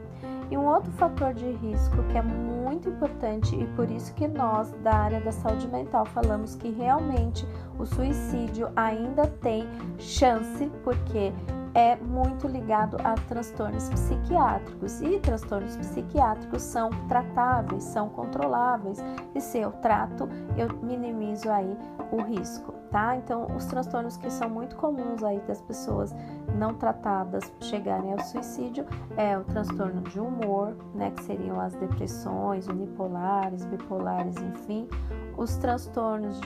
E 0.50 0.58
um 0.58 0.66
outro 0.66 0.92
fator 0.94 1.34
de 1.34 1.52
risco 1.52 2.04
que 2.10 2.18
é 2.18 2.22
muito 2.22 2.90
importante 2.90 3.56
e 3.56 3.66
por 3.76 3.90
isso 3.90 4.14
que 4.14 4.28
nós 4.28 4.72
da 4.84 4.94
área 4.94 5.22
da 5.22 5.32
saúde 5.32 5.68
mental 5.68 6.06
falamos 6.06 6.56
que 6.56 6.70
realmente 6.70 7.48
o 7.80 7.86
suicídio 7.86 8.70
ainda 8.76 9.28
tem 9.28 9.68
chance, 9.98 10.72
porque 10.84 11.34
é 11.76 11.96
muito 11.96 12.48
ligado 12.48 12.98
a 13.04 13.16
transtornos 13.28 13.90
psiquiátricos. 13.90 15.02
E 15.02 15.20
transtornos 15.20 15.76
psiquiátricos 15.76 16.62
são 16.62 16.90
tratáveis, 17.08 17.84
são 17.84 18.10
controláveis. 18.10 19.04
E 19.34 19.42
se 19.42 19.60
eu 19.60 19.72
trato, 19.72 20.30
eu 20.56 20.68
minimizo 20.84 21.50
aí 21.50 21.76
o 22.12 22.22
risco, 22.22 22.74
tá? 22.94 23.18
Então, 23.18 23.48
os 23.56 23.66
transtornos 23.66 24.16
que 24.18 24.30
são 24.30 24.48
muito 24.48 24.76
comuns 24.76 25.24
aí 25.24 25.40
das 25.48 25.60
pessoas 25.60 26.14
não 26.56 26.76
tratadas 26.76 27.52
chegarem 27.60 28.14
ao 28.14 28.20
suicídio 28.20 28.86
é 29.18 29.36
o 29.36 29.44
transtorno 29.44 30.02
de 30.02 30.20
humor, 30.20 30.78
né, 30.94 31.10
que 31.10 31.24
seriam 31.24 31.60
as 31.60 31.74
depressões 31.74 32.68
unipolares, 32.68 33.66
bipolares, 33.66 34.38
enfim, 34.38 34.88
os 35.36 35.56
transtornos 35.58 36.40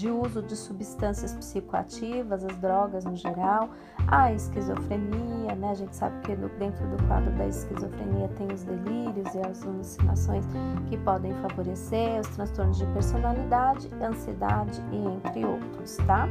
de 0.00 0.10
uso 0.10 0.40
de 0.40 0.56
substâncias 0.56 1.34
psicoativas, 1.34 2.42
as 2.42 2.56
drogas 2.56 3.04
no 3.04 3.14
geral, 3.14 3.68
a 4.08 4.32
esquizofrenia, 4.32 5.54
né? 5.54 5.72
A 5.72 5.74
gente 5.74 5.94
sabe 5.94 6.18
que 6.22 6.34
dentro 6.58 6.86
do 6.88 7.06
quadro 7.06 7.30
da 7.32 7.46
esquizofrenia 7.46 8.28
tem 8.28 8.50
os 8.50 8.62
delírios 8.62 9.34
e 9.34 9.40
as 9.40 9.62
alucinações 9.62 10.46
que 10.88 10.96
podem 10.96 11.34
favorecer, 11.42 12.18
os 12.18 12.28
transtornos 12.28 12.78
de 12.78 12.86
personalidade, 12.86 13.90
ansiedade 14.02 14.80
e 14.90 14.96
entre 14.96 15.44
outros, 15.44 15.98
tá? 16.06 16.26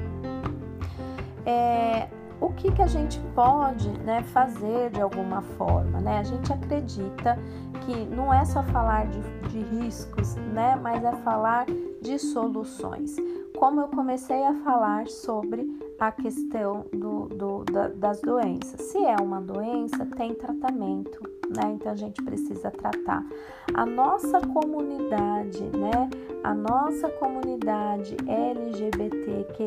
É, 1.46 2.08
o 2.42 2.50
que, 2.50 2.72
que 2.72 2.82
a 2.82 2.88
gente 2.88 3.20
pode 3.36 3.88
né, 4.00 4.24
fazer 4.24 4.90
de 4.90 5.02
alguma 5.02 5.44
forma? 5.44 6.00
Né? 6.00 6.18
A 6.18 6.24
gente 6.24 6.52
acredita 6.52 7.38
que 7.82 8.06
não 8.06 8.34
é 8.34 8.44
só 8.46 8.64
falar 8.64 9.06
de, 9.08 9.22
de 9.50 9.60
riscos, 9.60 10.36
né, 10.36 10.76
mas 10.82 11.04
é 11.04 11.12
falar 11.18 11.68
de 12.02 12.18
soluções 12.18 13.16
como 13.58 13.82
eu 13.82 13.88
comecei 13.88 14.44
a 14.44 14.54
falar 14.56 15.08
sobre 15.08 15.68
a 16.00 16.12
questão 16.12 16.86
do, 16.94 17.28
do, 17.28 17.64
da, 17.66 17.88
das 17.90 18.22
doenças. 18.22 18.82
Se 18.82 18.98
é 18.98 19.16
uma 19.22 19.42
doença, 19.42 20.06
tem 20.06 20.34
tratamento, 20.34 21.22
né? 21.50 21.74
Então 21.74 21.92
a 21.92 21.96
gente 21.96 22.22
precisa 22.24 22.72
tratar. 22.72 23.26
A 23.74 23.86
nossa 23.86 24.40
comunidade, 24.42 25.64
né? 25.78 26.10
A 26.44 26.54
nossa 26.54 27.10
comunidade 27.10 28.16
LGBTQIAP+, 28.28 29.60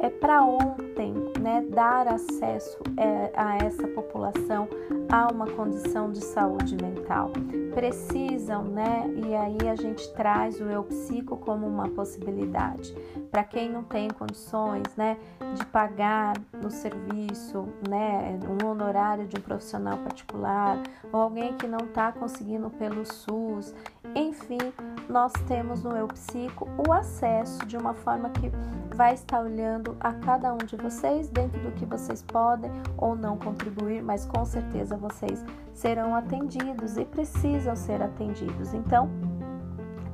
é 0.00 0.10
para 0.10 0.42
ontem, 0.44 1.14
né? 1.40 1.64
Dar 1.68 2.08
acesso 2.08 2.78
é, 2.96 3.30
a 3.34 3.56
essa 3.58 3.86
população 3.88 4.68
a 5.08 5.28
uma 5.32 5.46
condição 5.46 6.10
de 6.10 6.24
saúde 6.24 6.76
mental. 6.76 7.30
Precisam, 7.76 8.64
né? 8.64 9.04
E 9.14 9.34
aí 9.34 9.68
a 9.68 9.76
gente 9.76 10.10
traz 10.14 10.58
o 10.62 10.64
eu 10.64 10.82
psico 10.82 11.36
como 11.36 11.66
uma 11.66 11.86
possibilidade. 11.90 12.96
Para 13.30 13.44
quem 13.44 13.70
não 13.70 13.82
tem 13.82 14.08
condições, 14.08 14.96
né, 14.96 15.18
de 15.54 15.66
pagar 15.66 16.32
no 16.54 16.70
serviço, 16.70 17.68
né, 17.86 18.38
um 18.48 18.66
honorário 18.66 19.26
de 19.26 19.36
um 19.36 19.42
profissional 19.42 19.98
particular, 19.98 20.78
ou 21.12 21.20
alguém 21.20 21.52
que 21.52 21.66
não 21.66 21.80
está 21.80 22.12
conseguindo 22.12 22.70
pelo 22.70 23.04
SUS, 23.04 23.74
enfim, 24.14 24.72
nós 25.06 25.30
temos 25.46 25.82
no 25.82 25.94
Eu 25.94 26.08
Psico 26.08 26.66
o 26.88 26.90
acesso 26.90 27.58
de 27.66 27.76
uma 27.76 27.92
forma 27.92 28.30
que 28.30 28.50
vai 28.96 29.12
estar 29.12 29.40
olhando 29.40 29.94
a 30.00 30.12
cada 30.14 30.54
um 30.54 30.56
de 30.56 30.74
vocês 30.74 31.28
dentro 31.28 31.60
do 31.60 31.70
que 31.72 31.84
vocês 31.84 32.22
podem 32.22 32.70
ou 32.96 33.14
não 33.14 33.36
contribuir, 33.36 34.02
mas 34.02 34.24
com 34.24 34.44
certeza 34.44 34.96
vocês 34.96 35.44
serão 35.74 36.14
atendidos 36.14 36.96
e 36.96 37.04
precisam 37.04 37.76
ser 37.76 38.02
atendidos. 38.02 38.72
Então, 38.72 39.10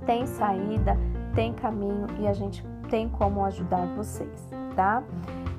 tem 0.05 0.27
saída, 0.27 0.99
tem 1.33 1.55
caminho 1.55 2.09
e 2.19 2.27
a 2.27 2.33
gente 2.33 2.67
tem 2.91 3.09
como 3.09 3.45
ajudar 3.45 3.87
vocês, 3.95 4.49
tá? 4.75 5.01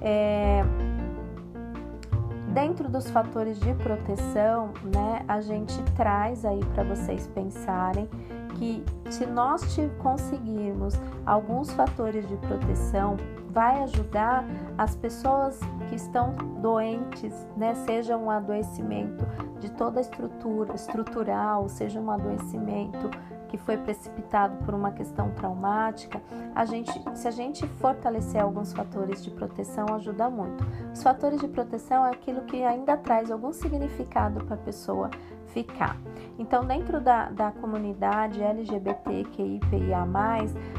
É, 0.02 0.62
dentro 2.54 2.90
dos 2.90 3.10
fatores 3.10 3.58
de 3.58 3.74
proteção, 3.76 4.74
né, 4.94 5.24
a 5.30 5.40
gente 5.40 5.82
traz 5.96 6.44
aí 6.44 6.60
para 6.74 6.84
vocês 6.84 7.26
pensarem 7.28 8.10
que 8.56 8.84
se 9.10 9.26
nós 9.26 9.64
conseguirmos 10.00 10.96
alguns 11.26 11.72
fatores 11.72 12.28
de 12.28 12.36
proteção, 12.38 13.18
vai 13.50 13.84
ajudar 13.84 14.44
as 14.78 14.96
pessoas 14.96 15.60
que 15.88 15.96
estão 15.96 16.34
doentes, 16.60 17.34
né, 17.56 17.76
seja 17.76 18.18
um 18.18 18.32
adoecimento 18.32 19.26
de 19.60 19.72
toda 19.72 20.00
a 20.00 20.02
estrutura 20.02 20.74
estrutural, 20.74 21.70
seja 21.70 22.00
um 22.00 22.10
adoecimento 22.10 23.12
que 23.54 23.58
foi 23.60 23.78
precipitado 23.78 24.58
por 24.66 24.74
uma 24.74 24.90
questão 24.90 25.30
traumática, 25.30 26.20
a 26.56 26.66
gente, 26.66 26.92
se 27.14 27.28
a 27.28 27.32
gente 27.32 27.68
fortalecer 27.68 28.42
alguns 28.42 28.74
fatores 28.74 29.24
de 29.24 29.30
proteção, 29.30 29.86
ajuda 29.94 30.28
muito. 30.28 30.66
Os 30.92 31.04
fatores 31.04 31.40
de 31.40 31.48
proteção 31.48 32.04
é 32.04 32.10
aquilo 32.10 32.42
que 32.42 32.64
ainda 32.64 32.98
traz 32.98 33.30
algum 33.30 33.54
significado 33.54 34.44
para 34.44 34.56
a 34.56 34.58
pessoa 34.58 35.12
ficar. 35.48 35.98
Então, 36.38 36.66
dentro 36.66 37.00
da, 37.00 37.30
da 37.30 37.52
comunidade 37.52 38.42
LGBTQIPIA, 38.42 40.00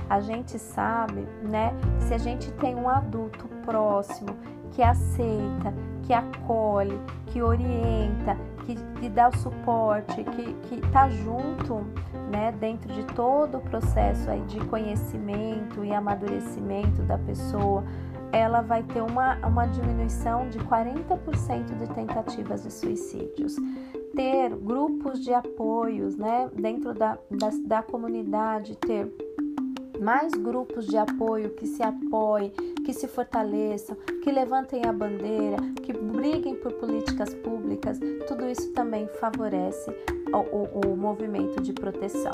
a 0.09 0.21
gente 0.21 0.59
sabe, 0.59 1.27
né, 1.43 1.73
se 2.01 2.15
a 2.15 2.19
gente 2.19 2.53
tem 2.53 2.75
um 2.75 2.89
adulto 2.89 3.47
próximo 3.65 4.37
que 4.73 4.83
aceita, 4.83 5.73
que 6.03 6.13
acolhe, 6.13 6.99
que 7.27 7.41
orienta, 7.41 8.37
que, 8.65 8.75
que 9.01 9.09
dá 9.09 9.29
o 9.29 9.37
suporte, 9.39 10.25
que 10.25 10.75
está 10.75 11.09
junto 11.09 11.87
né, 12.31 12.53
dentro 12.53 12.93
de 12.93 13.05
todo 13.05 13.59
o 13.59 13.61
processo 13.61 14.29
aí 14.31 14.41
de 14.43 14.59
conhecimento 14.67 15.85
e 15.85 15.93
amadurecimento 15.93 17.03
da 17.03 17.19
pessoa, 17.19 17.85
ela 18.33 18.61
vai 18.61 18.83
ter 18.83 19.01
uma, 19.01 19.37
uma 19.47 19.67
diminuição 19.67 20.49
de 20.49 20.59
40% 20.59 21.79
de 21.79 21.87
tentativas 21.95 22.65
de 22.65 22.73
suicídios. 22.73 23.57
Ter 24.15 24.55
grupos 24.57 25.21
de 25.21 25.33
apoios 25.33 26.17
né, 26.17 26.49
dentro 26.55 26.95
da, 26.95 27.19
da, 27.31 27.51
da 27.65 27.83
comunidade, 27.83 28.77
ter 28.77 29.13
mais 30.01 30.33
grupos 30.33 30.87
de 30.87 30.97
apoio 30.97 31.51
que 31.51 31.67
se 31.67 31.83
apoiem, 31.83 32.53
que 32.85 32.93
se 32.93 33.09
fortaleçam, 33.09 33.97
que 34.23 34.31
levantem 34.31 34.83
a 34.87 34.93
bandeira, 34.93 35.57
que 35.83 35.93
briguem 35.93 36.57
por 36.57 36.73
políticas 36.75 37.35
públicas, 37.35 37.99
tudo 38.29 38.49
isso 38.49 38.73
também 38.73 39.09
favorece 39.21 39.91
o, 40.33 40.39
o, 40.39 40.93
o 40.93 40.97
movimento 40.97 41.63
de 41.63 41.73
proteção. 41.73 42.33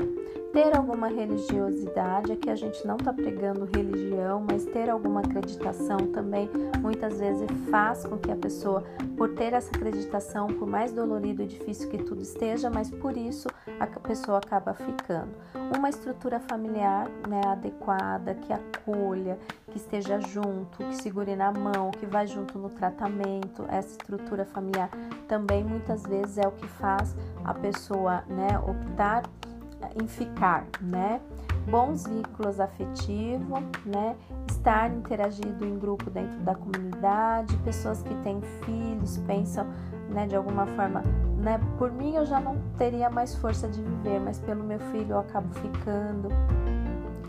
Ter 0.52 0.76
alguma 0.76 1.06
religiosidade, 1.06 2.32
aqui 2.32 2.50
a 2.50 2.56
gente 2.56 2.84
não 2.84 2.96
está 2.96 3.12
pregando 3.12 3.68
religião, 3.72 4.44
mas 4.50 4.64
ter 4.64 4.90
alguma 4.90 5.20
acreditação 5.20 5.98
também 6.12 6.50
muitas 6.80 7.20
vezes 7.20 7.48
faz 7.70 8.04
com 8.04 8.18
que 8.18 8.32
a 8.32 8.36
pessoa, 8.36 8.82
por 9.16 9.32
ter 9.34 9.52
essa 9.52 9.70
acreditação, 9.70 10.48
por 10.48 10.66
mais 10.66 10.90
dolorido 10.92 11.42
e 11.42 11.46
difícil 11.46 11.88
que 11.88 11.98
tudo 11.98 12.22
esteja, 12.22 12.68
mas 12.68 12.90
por 12.90 13.16
isso 13.16 13.48
a 13.80 13.86
pessoa 14.00 14.38
acaba 14.38 14.74
ficando. 14.74 15.30
Uma 15.76 15.88
estrutura 15.88 16.38
familiar 16.38 17.08
né, 17.26 17.40
adequada, 17.46 18.34
que 18.34 18.52
acolha, 18.52 19.38
que 19.70 19.78
esteja 19.78 20.20
junto, 20.20 20.78
que 20.78 20.96
segure 20.96 21.34
na 21.34 21.50
mão, 21.50 21.90
que 21.90 22.06
vai 22.06 22.26
junto 22.26 22.58
no 22.58 22.68
tratamento, 22.68 23.64
essa 23.68 23.90
estrutura 23.90 24.44
familiar 24.44 24.90
também 25.26 25.64
muitas 25.64 26.02
vezes 26.02 26.38
é 26.38 26.46
o 26.46 26.52
que 26.52 26.66
faz 26.66 27.16
a 27.44 27.54
pessoa 27.54 28.24
né, 28.28 28.58
optar 28.58 29.22
em 30.00 30.06
ficar, 30.06 30.66
né? 30.80 31.20
Bons 31.70 32.06
vínculos 32.06 32.58
afetivos, 32.58 33.60
né? 33.84 34.16
Estar 34.48 34.90
interagido 34.90 35.64
em 35.64 35.78
grupo 35.78 36.10
dentro 36.10 36.38
da 36.40 36.54
comunidade, 36.54 37.56
pessoas 37.58 38.02
que 38.02 38.14
têm 38.22 38.40
filhos, 38.64 39.18
pensam, 39.18 39.66
né, 40.08 40.26
de 40.26 40.36
alguma 40.36 40.66
forma, 40.66 41.02
né? 41.40 41.60
Por 41.78 41.90
mim 41.90 42.14
eu 42.14 42.26
já 42.26 42.38
não 42.40 42.56
teria 42.76 43.08
mais 43.10 43.34
força 43.34 43.66
de 43.66 43.80
viver, 43.80 44.20
mas 44.20 44.38
pelo 44.38 44.62
meu 44.62 44.78
filho 44.78 45.12
eu 45.12 45.18
acabo 45.18 45.52
ficando, 45.54 46.28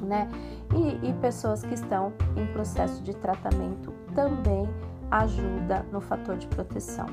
né? 0.02 0.30
E, 0.76 1.10
e 1.10 1.14
pessoas 1.14 1.64
que 1.64 1.74
estão 1.74 2.14
em 2.36 2.46
processo 2.54 3.02
de 3.04 3.16
tratamento 3.16 3.94
também 4.14 4.70
ajuda 5.10 5.86
no 5.92 6.00
fator 6.02 6.38
de 6.38 6.48
proteção. 6.48 7.08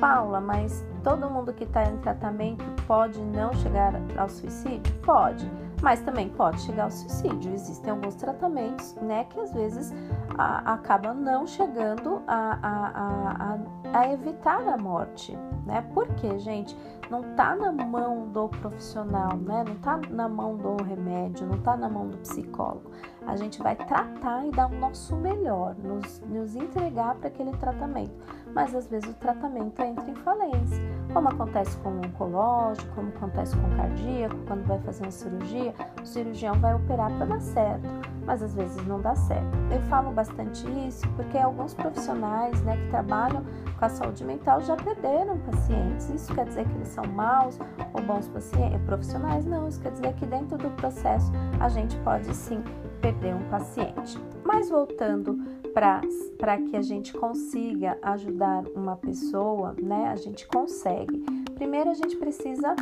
Paula, 0.00 0.40
mas 0.40 0.84
todo 1.02 1.30
mundo 1.30 1.52
que 1.52 1.64
está 1.64 1.84
em 1.84 1.96
tratamento 1.98 2.64
pode 2.86 3.20
não 3.20 3.52
chegar 3.54 3.94
ao 4.16 4.28
suicídio? 4.28 4.92
Pode, 5.02 5.50
mas 5.84 6.00
também 6.00 6.30
pode 6.30 6.62
chegar 6.62 6.84
ao 6.84 6.90
suicídio. 6.90 7.52
Existem 7.52 7.90
alguns 7.90 8.14
tratamentos, 8.14 8.94
né, 8.94 9.24
que 9.24 9.38
às 9.38 9.52
vezes 9.52 9.92
a, 10.38 10.72
acabam 10.72 11.14
não 11.14 11.46
chegando 11.46 12.22
a, 12.26 12.58
a, 12.62 13.58
a, 13.92 14.00
a 14.00 14.12
evitar 14.12 14.66
a 14.66 14.78
morte, 14.78 15.36
né? 15.66 15.86
Porque, 15.92 16.38
gente, 16.38 16.74
não 17.10 17.22
tá 17.34 17.54
na 17.54 17.70
mão 17.70 18.28
do 18.28 18.48
profissional, 18.48 19.36
né? 19.36 19.62
Não 19.68 19.76
tá 19.76 20.00
na 20.08 20.26
mão 20.26 20.56
do 20.56 20.82
remédio, 20.82 21.46
não 21.46 21.58
tá 21.60 21.76
na 21.76 21.88
mão 21.88 22.08
do 22.08 22.16
psicólogo. 22.16 22.90
A 23.26 23.36
gente 23.36 23.62
vai 23.62 23.76
tratar 23.76 24.46
e 24.46 24.50
dar 24.50 24.70
o 24.70 24.74
nosso 24.74 25.14
melhor, 25.16 25.74
nos, 25.76 26.20
nos 26.20 26.56
entregar 26.56 27.14
para 27.16 27.28
aquele 27.28 27.52
tratamento. 27.58 28.14
Mas 28.54 28.74
às 28.74 28.86
vezes 28.86 29.10
o 29.10 29.14
tratamento 29.14 29.82
entra 29.82 30.08
em 30.08 30.14
falência, 30.14 30.82
como 31.12 31.28
acontece 31.28 31.76
com 31.78 31.90
o 31.90 31.98
oncológico, 31.98 32.94
como 32.94 33.08
acontece 33.08 33.56
com 33.56 33.66
o 33.66 33.76
cardíaco, 33.76 34.36
quando 34.46 34.64
vai 34.64 34.78
fazer 34.80 35.02
uma 35.02 35.10
cirurgia, 35.10 35.74
o 36.00 36.06
cirurgião 36.06 36.54
vai 36.60 36.74
operar 36.74 37.10
para 37.16 37.26
dar 37.26 37.40
certo, 37.40 37.88
mas 38.24 38.42
às 38.42 38.54
vezes 38.54 38.84
não 38.86 39.00
dá 39.00 39.14
certo. 39.16 39.56
Eu 39.72 39.80
falo 39.82 40.12
bastante 40.12 40.66
isso 40.86 41.06
porque 41.10 41.36
alguns 41.36 41.74
profissionais, 41.74 42.62
né, 42.62 42.76
que 42.76 42.90
trabalham 42.90 43.44
com 43.78 43.84
a 43.84 43.88
saúde 43.88 44.24
mental 44.24 44.60
já 44.60 44.76
perderam 44.76 45.38
pacientes. 45.38 46.08
Isso 46.10 46.32
quer 46.34 46.46
dizer 46.46 46.66
que 46.66 46.74
eles 46.74 46.88
são 46.88 47.04
maus 47.04 47.58
ou 47.92 48.02
bons 48.02 48.28
pacientes, 48.28 48.80
profissionais? 48.82 49.44
Não, 49.44 49.68
isso 49.68 49.80
quer 49.80 49.90
dizer 49.90 50.14
que 50.14 50.26
dentro 50.26 50.56
do 50.56 50.70
processo 50.70 51.30
a 51.60 51.68
gente 51.68 51.96
pode 51.98 52.32
sim 52.34 52.62
perder 53.00 53.34
um 53.34 53.42
paciente. 53.50 54.18
Mas 54.44 54.70
voltando 54.70 55.38
para 55.74 56.58
que 56.58 56.76
a 56.76 56.82
gente 56.82 57.12
consiga 57.12 57.98
ajudar 58.00 58.64
uma 58.76 58.96
pessoa, 58.96 59.74
né? 59.82 60.08
A 60.08 60.16
gente 60.16 60.46
consegue. 60.46 61.24
Primeiro 61.56 61.90
a 61.90 61.94
gente 61.94 62.16
precisa 62.16 62.76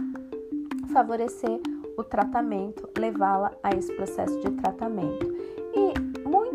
favorecer 0.92 1.58
o 1.96 2.04
tratamento, 2.04 2.86
levá-la 2.98 3.52
a 3.62 3.70
esse 3.70 3.92
processo 3.94 4.38
de 4.40 4.50
tratamento. 4.52 5.26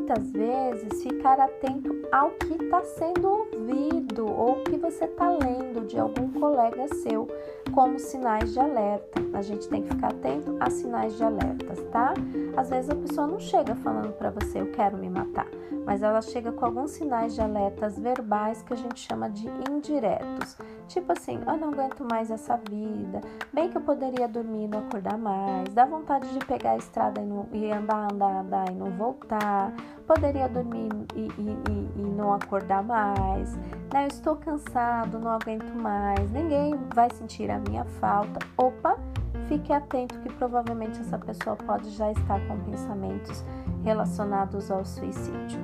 Muitas 0.08 0.32
vezes 0.32 1.04
ficar 1.04 1.38
atento 1.38 1.94
ao 2.14 2.30
que 2.30 2.54
está 2.54 2.82
sendo 2.82 3.28
ouvido 3.28 4.26
ou 4.26 4.64
que 4.64 4.78
você 4.78 5.04
está 5.04 5.30
lendo 5.30 5.86
de 5.86 6.00
algum 6.00 6.32
colega 6.32 6.88
seu 7.04 7.28
como 7.74 8.00
sinais 8.00 8.54
de 8.54 8.60
alerta. 8.62 9.20
A 9.34 9.42
gente 9.42 9.68
tem 9.68 9.84
que 9.84 9.90
ficar 9.90 10.08
atento 10.08 10.56
a 10.62 10.70
sinais 10.70 11.18
de 11.18 11.26
alertas, 11.26 11.84
tá? 11.92 12.14
Às 12.56 12.70
vezes 12.70 12.90
a 12.90 12.96
pessoa 12.96 13.28
não 13.28 13.38
chega 13.38 13.76
falando 13.76 14.14
para 14.14 14.30
você 14.30 14.62
eu 14.62 14.72
quero 14.72 14.96
me 14.96 15.10
matar, 15.10 15.48
mas 15.86 16.02
ela 16.02 16.22
chega 16.22 16.54
com 16.54 16.64
alguns 16.64 16.92
sinais 16.92 17.36
de 17.36 17.42
alertas 17.42 18.00
verbais 18.00 18.62
que 18.62 18.72
a 18.72 18.78
gente 18.78 19.02
chama 19.02 19.30
de 19.30 19.50
indiretos. 19.70 20.56
Tipo 20.88 21.12
assim, 21.12 21.38
eu 21.46 21.58
não 21.58 21.70
aguento 21.70 22.06
mais 22.10 22.32
essa 22.32 22.58
vida, 22.70 23.20
bem 23.54 23.70
que 23.70 23.78
eu 23.78 23.82
poderia 23.82 24.28
dormir 24.28 24.66
e 24.66 24.68
não 24.70 24.80
acordar 24.80 25.18
mais, 25.18 25.68
dá 25.74 25.86
vontade 25.86 26.32
de 26.34 26.40
pegar 26.46 26.72
a 26.72 26.78
estrada 26.78 27.22
e, 27.22 27.26
não, 27.26 27.48
e 27.52 27.70
andar, 27.72 28.12
andar, 28.12 28.40
andar 28.40 28.72
e 28.72 28.76
não 28.76 28.90
voltar, 28.92 29.74
poderia 30.08 30.48
dormir 30.48 30.90
e, 31.14 31.28
e, 31.38 31.90
e, 31.98 32.02
não 32.02 32.34
acordar 32.34 32.82
mais, 32.84 33.54
né? 33.94 34.04
Eu 34.04 34.08
estou 34.08 34.38
cansado, 34.38 35.20
não 35.20 35.32
aguento 35.32 35.74
mais, 35.74 36.32
ninguém 36.32 36.80
vai 36.96 37.10
sentir 37.12 37.52
a 37.52 37.60
minha 37.60 37.84
falta. 38.00 38.40
Opa, 38.58 38.98
fique 39.48 39.74
atento 39.74 40.18
que 40.20 40.32
provavelmente 40.34 41.02
essa 41.02 41.18
pessoa 41.18 41.58
pode 41.58 41.90
já 41.92 42.12
estar 42.12 42.40
com 42.48 42.58
pensamentos 42.62 43.44
relacionados 43.84 44.72
ao 44.72 44.86
suicídio 44.86 45.60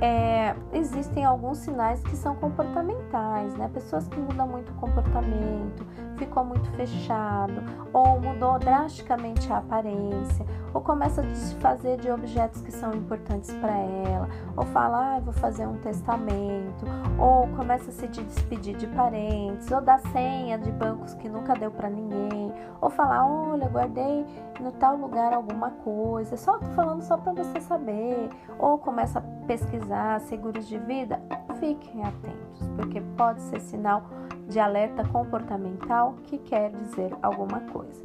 é, 0.00 0.54
existem 0.72 1.24
alguns 1.24 1.58
sinais 1.58 2.02
que 2.02 2.16
são 2.16 2.34
comportamentais, 2.36 3.54
né? 3.56 3.70
Pessoas 3.72 4.06
que 4.08 4.18
mudam 4.18 4.46
muito 4.46 4.70
o 4.72 4.74
comportamento, 4.74 5.86
ficou 6.16 6.44
muito 6.44 6.70
fechado, 6.72 7.62
ou 7.92 8.20
mudou 8.20 8.58
drasticamente 8.58 9.50
a 9.50 9.58
aparência, 9.58 10.44
ou 10.74 10.82
começa 10.82 11.22
a 11.22 11.24
desfazer 11.24 11.98
de 11.98 12.10
objetos 12.10 12.60
que 12.60 12.70
são 12.70 12.94
importantes 12.94 13.50
para 13.54 13.76
ela, 13.76 14.28
fala, 14.76 15.16
ah, 15.16 15.20
vou 15.20 15.32
fazer 15.32 15.66
um 15.66 15.78
testamento, 15.78 16.84
ou 17.18 17.48
começa 17.56 17.88
a 17.88 17.92
se 17.94 18.06
despedir 18.08 18.76
de 18.76 18.86
parentes, 18.88 19.72
ou 19.72 19.80
dá 19.80 19.96
senha 19.96 20.58
de 20.58 20.70
bancos 20.70 21.14
que 21.14 21.30
nunca 21.30 21.54
deu 21.54 21.70
para 21.70 21.88
ninguém, 21.88 22.52
ou 22.78 22.90
falar, 22.90 23.26
olha, 23.26 23.66
guardei 23.70 24.26
no 24.60 24.70
tal 24.72 24.94
lugar 24.98 25.32
alguma 25.32 25.70
coisa, 25.70 26.36
só 26.36 26.58
tô 26.58 26.66
falando 26.72 27.00
só 27.00 27.16
para 27.16 27.32
você 27.32 27.58
saber, 27.58 28.28
ou 28.58 28.76
começa 28.76 29.20
a 29.20 29.46
pesquisar 29.46 30.20
seguros 30.20 30.68
de 30.68 30.76
vida, 30.76 31.22
fiquem 31.58 32.04
atentos, 32.04 32.68
porque 32.76 33.00
pode 33.16 33.40
ser 33.40 33.62
sinal 33.62 34.02
de 34.46 34.60
alerta 34.60 35.08
comportamental 35.08 36.16
que 36.24 36.36
quer 36.36 36.70
dizer 36.70 37.16
alguma 37.22 37.60
coisa. 37.72 38.02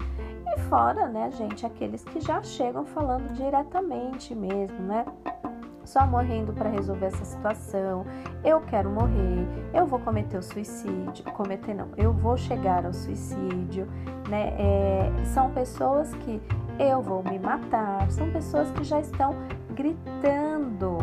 E 0.55 0.59
fora, 0.69 1.09
né, 1.09 1.31
gente, 1.31 1.65
aqueles 1.65 2.05
que 2.05 2.21
já 2.21 2.41
chegam 2.41 2.85
falando 2.85 3.33
diretamente 3.33 4.33
mesmo, 4.33 4.79
né? 4.79 5.03
Só 5.83 6.05
morrendo 6.05 6.53
para 6.53 6.69
resolver 6.69 7.07
essa 7.07 7.25
situação. 7.25 8.05
Eu 8.43 8.61
quero 8.61 8.89
morrer, 8.89 9.47
eu 9.73 9.85
vou 9.85 9.99
cometer 9.99 10.37
o 10.37 10.43
suicídio. 10.43 11.23
Cometer 11.33 11.73
não, 11.73 11.89
eu 11.97 12.13
vou 12.13 12.37
chegar 12.37 12.85
ao 12.85 12.93
suicídio, 12.93 13.87
né? 14.29 14.53
É, 14.57 15.11
são 15.33 15.51
pessoas 15.51 16.13
que 16.15 16.41
eu 16.79 17.01
vou 17.01 17.23
me 17.23 17.37
matar, 17.37 18.09
são 18.11 18.31
pessoas 18.31 18.69
que 18.71 18.83
já 18.83 18.99
estão 18.99 19.35
gritando. 19.71 20.97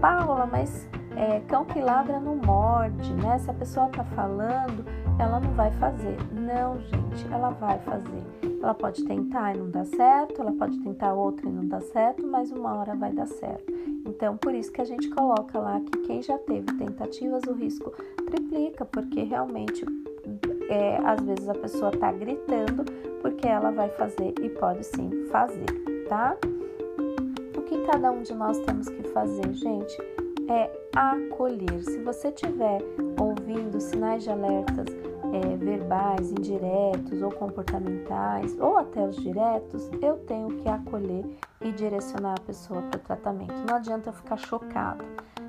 Paula, 0.00 0.46
mas 0.46 0.88
é, 1.16 1.40
cão 1.40 1.64
que 1.64 1.80
ladra 1.80 2.18
não 2.20 2.36
morde, 2.36 3.12
né? 3.14 3.38
Se 3.38 3.50
a 3.50 3.54
pessoa 3.54 3.88
tá 3.88 4.04
falando 4.04 4.84
ela 5.18 5.40
não 5.40 5.52
vai 5.52 5.70
fazer. 5.72 6.16
Não, 6.32 6.78
gente, 6.78 7.26
ela 7.32 7.50
vai 7.50 7.78
fazer. 7.80 8.22
Ela 8.62 8.74
pode 8.74 9.04
tentar 9.04 9.54
e 9.54 9.58
não 9.58 9.70
dá 9.70 9.84
certo, 9.84 10.40
ela 10.40 10.52
pode 10.52 10.78
tentar 10.80 11.12
outra 11.12 11.48
e 11.48 11.52
não 11.52 11.66
dá 11.66 11.80
certo, 11.80 12.26
mas 12.26 12.50
uma 12.50 12.74
hora 12.76 12.94
vai 12.96 13.12
dar 13.12 13.26
certo. 13.26 13.73
Então, 14.04 14.36
por 14.36 14.54
isso 14.54 14.70
que 14.70 14.80
a 14.80 14.84
gente 14.84 15.08
coloca 15.10 15.58
lá 15.58 15.80
que 15.80 15.98
quem 16.02 16.22
já 16.22 16.38
teve 16.38 16.66
tentativas, 16.78 17.42
o 17.48 17.52
risco 17.52 17.92
triplica, 18.26 18.84
porque 18.84 19.22
realmente 19.22 19.84
é, 20.68 20.98
às 21.04 21.20
vezes 21.20 21.48
a 21.48 21.54
pessoa 21.54 21.90
tá 21.92 22.12
gritando 22.12 22.84
porque 23.20 23.48
ela 23.48 23.70
vai 23.70 23.88
fazer 23.90 24.34
e 24.42 24.50
pode 24.50 24.84
sim 24.84 25.10
fazer, 25.30 25.66
tá? 26.08 26.36
O 27.56 27.62
que 27.62 27.78
cada 27.86 28.12
um 28.12 28.22
de 28.22 28.34
nós 28.34 28.58
temos 28.60 28.88
que 28.88 29.02
fazer, 29.08 29.50
gente, 29.52 29.96
é 30.48 30.70
acolher. 30.94 31.82
Se 31.82 31.98
você 32.02 32.30
tiver 32.30 32.80
ouvindo 33.18 33.80
sinais 33.80 34.24
de 34.24 34.30
alertas 34.30 34.86
é, 35.34 35.56
verbais, 35.56 36.30
indiretos 36.30 37.20
ou 37.20 37.32
comportamentais, 37.32 38.56
ou 38.60 38.78
até 38.78 39.02
os 39.02 39.16
diretos, 39.16 39.90
eu 40.00 40.18
tenho 40.18 40.48
que 40.58 40.68
acolher 40.68 41.24
e 41.60 41.72
direcionar 41.72 42.34
a 42.38 42.40
pessoa 42.40 42.82
para 42.82 42.98
o 42.98 43.02
tratamento. 43.02 43.54
Não 43.68 43.74
adianta 43.76 44.10
eu 44.10 44.12
ficar 44.12 44.36
chocado. 44.36 45.04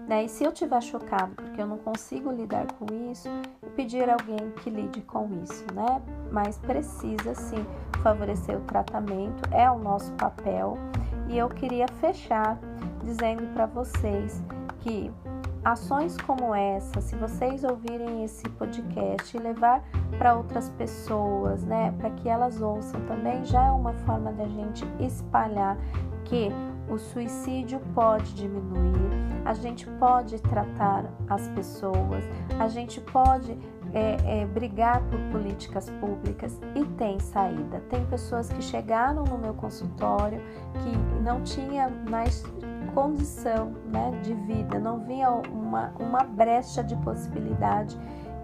Né? 0.08 0.26
E 0.26 0.30
se 0.30 0.44
eu 0.44 0.52
estiver 0.52 0.82
chocado 0.82 1.36
porque 1.36 1.62
eu 1.62 1.68
não 1.68 1.78
consigo 1.78 2.32
lidar 2.32 2.68
com 2.74 2.86
isso, 3.12 3.30
pedir 3.76 4.10
alguém 4.10 4.52
que 4.64 4.70
lide 4.70 5.02
com 5.02 5.28
isso, 5.44 5.66
né? 5.74 6.02
Mas 6.32 6.60
precisa 6.60 7.34
sim 7.34 7.66
favorecer 8.04 8.56
o 8.56 8.62
tratamento, 8.62 9.42
é 9.52 9.70
o 9.70 9.80
nosso 9.80 10.12
papel. 10.14 10.78
E 11.28 11.38
eu 11.38 11.50
queria 11.50 11.88
fechar 12.00 12.60
dizendo 13.04 13.52
para 13.54 13.66
vocês 13.66 14.44
que 14.82 15.12
ações 15.66 16.16
como 16.18 16.54
essa, 16.54 17.02
se 17.02 17.16
vocês 17.16 17.64
ouvirem 17.64 18.24
esse 18.24 18.48
podcast 18.50 19.36
e 19.36 19.40
levar 19.40 19.84
para 20.16 20.36
outras 20.36 20.70
pessoas, 20.70 21.64
né, 21.64 21.92
para 21.98 22.12
que 22.12 22.30
elas 22.30 22.62
ouçam 22.62 23.02
também, 23.08 23.44
já 23.44 23.66
é 23.66 23.72
uma 23.72 23.94
forma 23.94 24.32
da 24.32 24.48
gente 24.48 24.86
espalhar 25.00 25.76
que 26.24 26.52
o 26.88 27.00
suicídio 27.00 27.80
pode 27.96 28.36
diminuir, 28.36 28.94
a 29.44 29.56
gente 29.56 29.88
pode 29.88 30.40
tratar 30.40 31.06
as 31.28 31.48
pessoas, 31.50 32.24
a 32.60 32.68
gente 32.68 33.02
pode 33.02 33.58
é, 33.92 34.42
é, 34.42 34.46
brigar 34.46 35.02
por 35.04 35.20
políticas 35.32 35.90
públicas 36.02 36.60
e 36.76 36.86
tem 36.98 37.20
saída. 37.20 37.80
Tem 37.90 38.06
pessoas 38.06 38.50
que 38.50 38.62
chegaram 38.62 39.24
no 39.24 39.38
meu 39.38 39.54
consultório 39.54 40.42
que 40.74 41.24
não 41.24 41.42
tinha 41.42 41.90
mais 42.10 42.44
condição 42.96 43.74
né, 43.92 44.18
de 44.24 44.34
vida, 44.34 44.80
não 44.80 45.00
via 45.00 45.30
uma, 45.30 45.94
uma 46.00 46.24
brecha 46.24 46.82
de 46.82 46.96
possibilidade. 46.98 47.96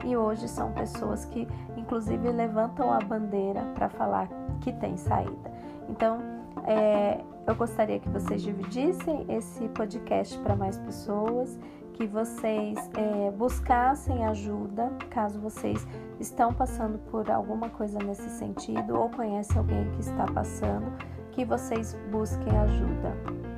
E 0.03 0.17
hoje 0.17 0.47
são 0.47 0.73
pessoas 0.73 1.25
que, 1.25 1.47
inclusive, 1.77 2.29
levantam 2.29 2.91
a 2.91 2.99
bandeira 2.99 3.61
para 3.75 3.87
falar 3.87 4.27
que 4.59 4.73
tem 4.73 4.97
saída. 4.97 5.51
Então, 5.87 6.19
é, 6.65 7.21
eu 7.47 7.55
gostaria 7.55 7.99
que 7.99 8.09
vocês 8.09 8.41
dividissem 8.41 9.25
esse 9.29 9.69
podcast 9.69 10.37
para 10.39 10.55
mais 10.55 10.77
pessoas, 10.77 11.57
que 11.93 12.05
vocês 12.05 12.77
é, 12.97 13.31
buscassem 13.31 14.25
ajuda, 14.25 14.91
caso 15.09 15.39
vocês 15.39 15.85
estão 16.19 16.53
passando 16.53 16.97
por 17.09 17.29
alguma 17.29 17.69
coisa 17.69 17.99
nesse 17.99 18.29
sentido 18.29 18.99
ou 18.99 19.09
conhecem 19.09 19.57
alguém 19.57 19.89
que 19.91 20.01
está 20.01 20.25
passando, 20.25 20.91
que 21.31 21.45
vocês 21.45 21.95
busquem 22.11 22.57
ajuda 22.57 23.50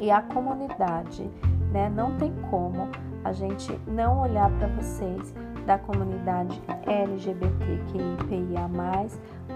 e 0.00 0.10
a 0.10 0.22
comunidade, 0.22 1.30
né? 1.72 1.88
Não 1.88 2.16
tem 2.16 2.32
como 2.50 2.88
a 3.24 3.32
gente 3.32 3.72
não 3.86 4.20
olhar 4.20 4.50
para 4.58 4.68
vocês 4.68 5.34
da 5.66 5.78
comunidade 5.78 6.62
LGBTQIA+, 6.86 8.68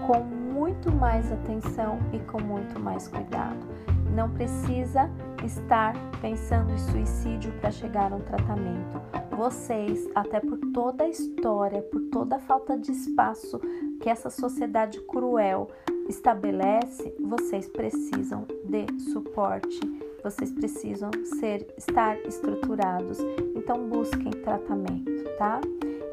com 0.07 0.23
muito 0.23 0.91
mais 0.91 1.31
atenção 1.31 1.99
e 2.11 2.19
com 2.19 2.41
muito 2.41 2.79
mais 2.79 3.07
cuidado. 3.07 3.67
Não 4.13 4.29
precisa 4.31 5.09
estar 5.45 5.93
pensando 6.19 6.71
em 6.73 6.77
suicídio 6.77 7.51
para 7.61 7.69
chegar 7.71 8.11
a 8.11 8.15
um 8.15 8.21
tratamento. 8.21 8.99
Vocês, 9.37 10.09
até 10.15 10.39
por 10.39 10.57
toda 10.73 11.03
a 11.03 11.07
história, 11.07 11.81
por 11.83 12.01
toda 12.11 12.37
a 12.37 12.39
falta 12.39 12.75
de 12.77 12.91
espaço 12.91 13.59
que 14.01 14.09
essa 14.09 14.29
sociedade 14.29 14.99
cruel 15.01 15.69
estabelece, 16.09 17.15
vocês 17.19 17.69
precisam 17.69 18.45
de 18.65 18.87
suporte 19.11 19.79
vocês 20.23 20.51
precisam 20.51 21.11
ser 21.39 21.67
estar 21.77 22.17
estruturados. 22.27 23.19
Então 23.55 23.87
busquem 23.87 24.31
tratamento, 24.31 25.23
tá? 25.37 25.61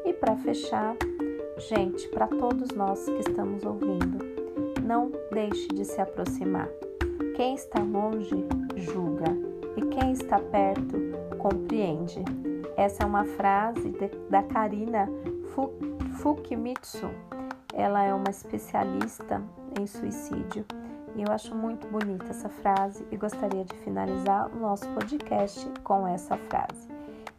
E 0.05 0.13
para 0.13 0.35
fechar, 0.37 0.95
gente, 1.57 2.07
para 2.09 2.27
todos 2.27 2.69
nós 2.69 3.05
que 3.05 3.19
estamos 3.19 3.65
ouvindo, 3.65 4.17
não 4.85 5.11
deixe 5.31 5.67
de 5.69 5.85
se 5.85 5.99
aproximar. 5.99 6.69
Quem 7.35 7.55
está 7.55 7.79
longe 7.79 8.35
julga 8.75 9.25
e 9.75 9.81
quem 9.87 10.13
está 10.13 10.39
perto 10.39 10.97
compreende. 11.37 12.23
Essa 12.75 13.03
é 13.03 13.05
uma 13.05 13.25
frase 13.25 13.89
de, 13.89 14.07
da 14.29 14.43
Karina 14.43 15.09
Fukimitsu. 16.21 17.09
Ela 17.73 18.03
é 18.03 18.13
uma 18.13 18.29
especialista 18.29 19.41
em 19.79 19.85
suicídio 19.85 20.65
e 21.17 21.23
eu 21.23 21.33
acho 21.33 21.53
muito 21.55 21.87
bonita 21.87 22.29
essa 22.29 22.47
frase 22.47 23.05
e 23.11 23.17
gostaria 23.17 23.65
de 23.65 23.75
finalizar 23.79 24.49
o 24.55 24.59
nosso 24.59 24.87
podcast 24.89 25.67
com 25.83 26.07
essa 26.07 26.37
frase. 26.37 26.87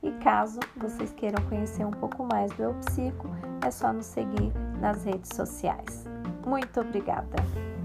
E 0.03 0.11
caso 0.23 0.59
vocês 0.77 1.12
queiram 1.12 1.43
conhecer 1.49 1.85
um 1.85 1.93
pouco 1.93 2.27
mais 2.31 2.51
do 2.53 2.64
Eu 2.64 2.75
Psico, 2.75 3.31
é 3.64 3.71
só 3.71 3.93
nos 3.93 4.07
seguir 4.07 4.53
nas 4.81 5.05
redes 5.05 5.31
sociais. 5.35 6.05
Muito 6.45 6.81
obrigada! 6.81 7.78